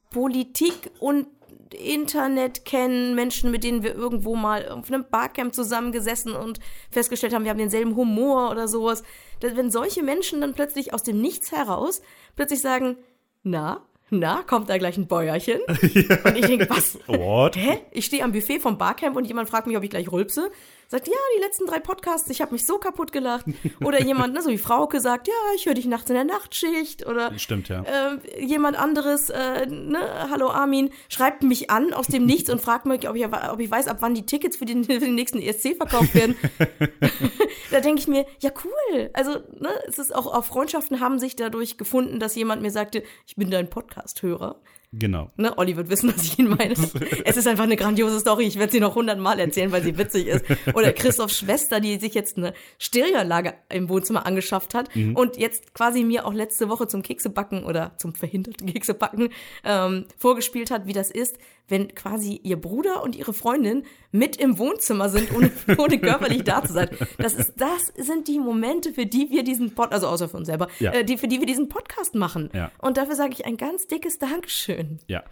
[0.09, 1.27] Politik und
[1.73, 7.43] Internet kennen, Menschen, mit denen wir irgendwo mal auf einem Barcamp zusammengesessen und festgestellt haben,
[7.43, 9.03] wir haben denselben Humor oder sowas.
[9.41, 12.01] Wenn solche Menschen dann plötzlich aus dem Nichts heraus
[12.35, 12.97] plötzlich sagen,
[13.43, 15.59] na, na, kommt da gleich ein Bäuerchen?
[15.67, 16.97] Und ich denke, was?
[17.07, 17.55] What?
[17.55, 17.79] Hä?
[17.91, 20.51] Ich stehe am Buffet vom Barcamp und jemand fragt mich, ob ich gleich rülpse.
[20.91, 23.45] Sagt, ja, die letzten drei Podcasts, ich habe mich so kaputt gelacht.
[23.85, 27.05] Oder jemand, ne, so wie Frauke sagt, ja, ich höre dich nachts in der Nachtschicht.
[27.05, 27.83] Oder Stimmt, ja.
[27.83, 29.99] äh, jemand anderes, äh, ne,
[30.31, 33.69] hallo Armin, schreibt mich an aus dem Nichts und fragt mich, ob ich, ob ich
[33.69, 36.35] weiß, ab wann die Tickets für den, für den nächsten ESC verkauft werden.
[37.69, 39.11] da denke ich mir, ja cool.
[39.13, 43.03] Also, ne, es ist auch, auch Freundschaften haben sich dadurch gefunden, dass jemand mir sagte,
[43.27, 44.59] ich bin dein Podcast-Hörer.
[44.91, 45.29] Genau.
[45.37, 46.73] Ne, Olli wird wissen, was ich ihn meine.
[46.73, 48.45] es ist einfach eine grandiose Story.
[48.45, 50.45] Ich werde sie noch hundertmal erzählen, weil sie witzig ist.
[50.73, 56.03] Oder Christophs Schwester, die sich jetzt eine Stereoanlage im Wohnzimmer angeschafft hat und jetzt quasi
[56.03, 59.29] mir auch letzte Woche zum Keksebacken oder zum verhinderten Keksebacken
[59.63, 61.37] ähm, vorgespielt hat, wie das ist,
[61.69, 66.63] wenn quasi ihr Bruder und ihre Freundin mit im Wohnzimmer sind, ohne, ohne körperlich da
[66.63, 66.89] zu sein.
[67.17, 70.47] Das ist, das sind die Momente, für die wir diesen Pod, also außer für uns
[70.47, 70.91] selber, Ja.
[70.91, 72.49] äh, die, für die wir diesen Podcast machen.
[72.53, 72.71] Ja.
[72.79, 74.99] Und dafür sage ich ein ganz dickes Dankeschön.
[75.07, 75.23] Ja.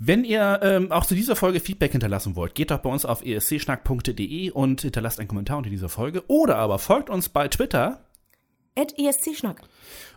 [0.00, 3.24] Wenn ihr ähm, auch zu dieser Folge Feedback hinterlassen wollt, geht doch bei uns auf
[3.24, 6.22] escschnack.de und hinterlasst einen Kommentar unter dieser Folge.
[6.28, 8.04] Oder aber folgt uns bei Twitter.
[8.76, 9.62] At ESC-Schnack.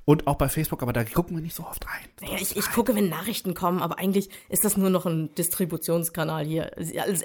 [0.04, 2.30] Und auch bei Facebook, aber da gucken wir nicht so oft rein.
[2.32, 6.44] Ja, ich, ich gucke, wenn Nachrichten kommen, aber eigentlich ist das nur noch ein Distributionskanal
[6.44, 6.72] hier.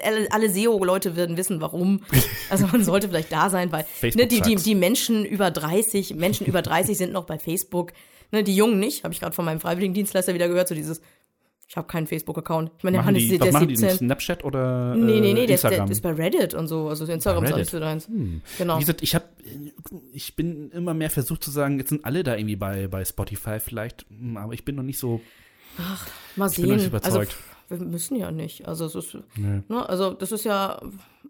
[0.03, 2.03] Alle, alle SEO-Leute werden wissen, warum.
[2.49, 6.45] Also man sollte vielleicht da sein, weil ne, die, die, die Menschen über 30, Menschen
[6.45, 7.91] über 30 sind noch bei Facebook.
[8.31, 11.01] Ne, die Jungen nicht, habe ich gerade von meinem Freiwilligendienstleister wieder gehört, so dieses,
[11.69, 12.71] ich habe keinen Facebook-Account.
[12.77, 13.89] Ich meine, machen Johannes, die, der was machen 17.
[13.89, 15.91] die, Snapchat oder äh, Nee, nee, nee, der ist, der Instagram?
[15.91, 16.87] ist bei Reddit und so.
[16.87, 18.09] Also Instagram ist nicht so deins.
[18.57, 18.77] Genau.
[18.77, 19.25] Wie gesagt, ich habe,
[20.13, 23.59] ich bin immer mehr versucht zu sagen, jetzt sind alle da irgendwie bei, bei Spotify
[23.59, 25.19] vielleicht, hm, aber ich bin noch nicht so,
[26.37, 26.93] Mal bin noch nicht sehen.
[27.03, 27.37] Also, überzeugt.
[27.69, 28.67] Wir müssen ja nicht.
[28.67, 30.79] Also, es ist, ne, also das ist ja,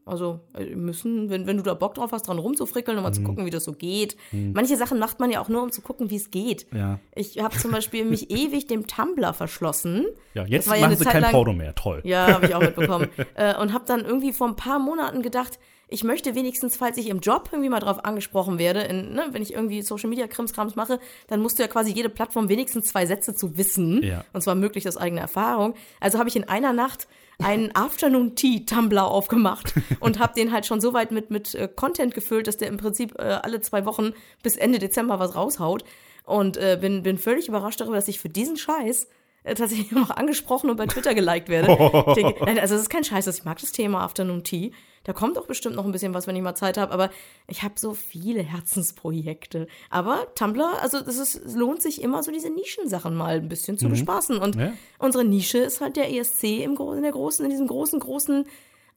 [0.05, 3.07] also wir müssen, wenn, wenn du da Bock drauf hast, dran rumzufrickeln und Mhm.
[3.09, 4.15] mal zu gucken, wie das so geht.
[4.31, 6.67] Manche Sachen macht man ja auch nur, um zu gucken, wie es geht.
[6.73, 6.99] Ja.
[7.15, 10.05] Ich habe zum Beispiel mich ewig dem Tumblr verschlossen.
[10.33, 12.01] ja, jetzt ja machen eine sie Zeit kein lang- Porno mehr, toll.
[12.05, 13.09] Ja, habe ich auch mitbekommen.
[13.35, 15.59] äh, und habe dann irgendwie vor ein paar Monaten gedacht,
[15.89, 19.41] ich möchte wenigstens, falls ich im Job irgendwie mal drauf angesprochen werde, in, ne, wenn
[19.41, 23.05] ich irgendwie Social Media Krimskrams mache, dann musst du ja quasi jede Plattform wenigstens zwei
[23.05, 24.03] Sätze zu wissen.
[24.03, 24.25] Ja.
[24.33, 25.75] Und zwar möglichst aus eigener Erfahrung.
[25.99, 27.07] Also habe ich in einer Nacht
[27.39, 31.69] einen Afternoon Tea Tumblr aufgemacht und habe den halt schon so weit mit, mit äh,
[31.73, 34.13] Content gefüllt, dass der im Prinzip äh, alle zwei Wochen
[34.43, 35.83] bis Ende Dezember was raushaut.
[36.25, 39.07] Und äh, bin, bin völlig überrascht darüber, dass ich für diesen Scheiß
[39.55, 41.67] tatsächlich noch angesprochen und bei Twitter geliked werde.
[42.15, 44.71] Denke, nein, also das ist kein Scheiß, ich mag das Thema Afternoon Tea.
[45.03, 47.09] Da kommt auch bestimmt noch ein bisschen was, wenn ich mal Zeit habe, aber
[47.47, 49.67] ich habe so viele Herzensprojekte.
[49.89, 53.77] Aber Tumblr, also das ist, es lohnt sich immer so diese Nischensachen mal ein bisschen
[53.77, 54.37] zu bespaßen.
[54.37, 54.73] Und Ja.
[54.99, 58.45] unsere Nische ist halt der ESC im, in der großen, in diesem großen, großen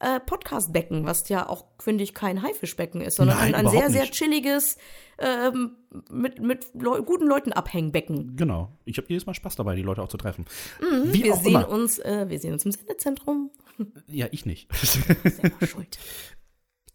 [0.00, 3.90] äh, Podcast-Becken, was ja auch, finde ich, kein Haifischbecken ist, sondern Nein, ein, ein sehr,
[3.90, 4.76] sehr chilliges,
[5.18, 5.76] ähm,
[6.10, 8.36] mit, mit Leu guten Leuten Abhängbecken.
[8.36, 8.72] Genau.
[8.86, 10.46] Ich habe jedes Mal Spaß dabei, die Leute auch zu treffen.
[10.80, 11.68] Wie Mhm, Wir auch sehen immer.
[11.68, 13.50] uns, äh, wir sehen uns im Sendezentrum.
[14.06, 14.68] Ja, ich nicht.
[14.74, 15.98] Selber schuld.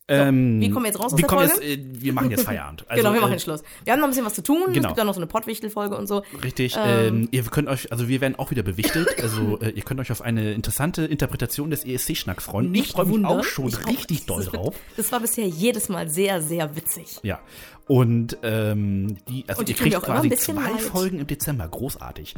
[0.07, 1.53] ähm, wie kommen wir jetzt raus aus wir der Folge?
[1.65, 2.85] Jetzt, äh, wir machen jetzt Feierabend.
[2.89, 3.63] Also, genau, wir machen äh, jetzt Schluss.
[3.83, 4.63] Wir haben noch ein bisschen was zu tun.
[4.67, 4.89] Es Genau.
[4.89, 6.21] gibt dann noch so eine Pottwichtel-Folge und so.
[6.43, 6.75] Richtig.
[6.77, 9.07] Ähm, ihr könnt euch, also wir werden auch wieder bewichtelt.
[9.21, 12.73] Also äh, ihr könnt euch auf eine interessante Interpretation des ESC-Schnacks freuen.
[12.75, 13.87] Ich freue mich auch schon Ich auch.
[13.87, 14.75] richtig doll drauf.
[14.97, 17.19] Das war bisher jedes Mal sehr, sehr witzig.
[17.23, 17.39] Ja.
[17.87, 20.81] Und ähm, die, also Und die ihr kriegt quasi zwei leid.
[20.81, 22.33] Folgen im Dezember, großartig.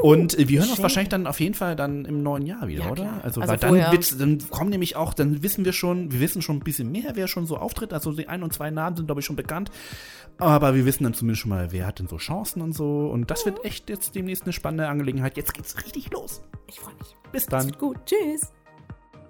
[0.00, 2.84] und äh, wir hören uns wahrscheinlich dann auf jeden Fall dann im neuen Jahr wieder,
[2.84, 3.02] Ja, oder?
[3.02, 3.20] klar.
[3.24, 6.40] Also, Also weil dann wird's, dann kommen nämlich auch, dann wissen wir schon, wir wissen
[6.40, 7.92] schon ein bisschen mehr, wer schon so auftritt.
[7.92, 9.72] Also die ein und zwei Namen sind glaube ich schon bekannt.
[10.38, 13.08] Aber wir wissen dann zumindest schon mal, wer hat denn so Chancen und so.
[13.08, 15.36] Und das wird echt jetzt demnächst eine spannende Angelegenheit.
[15.36, 16.42] Jetzt geht's richtig los.
[16.68, 17.16] Ich freue mich.
[17.32, 17.66] Bis dann.
[17.66, 17.98] wird gut.
[18.06, 18.52] Tschüss.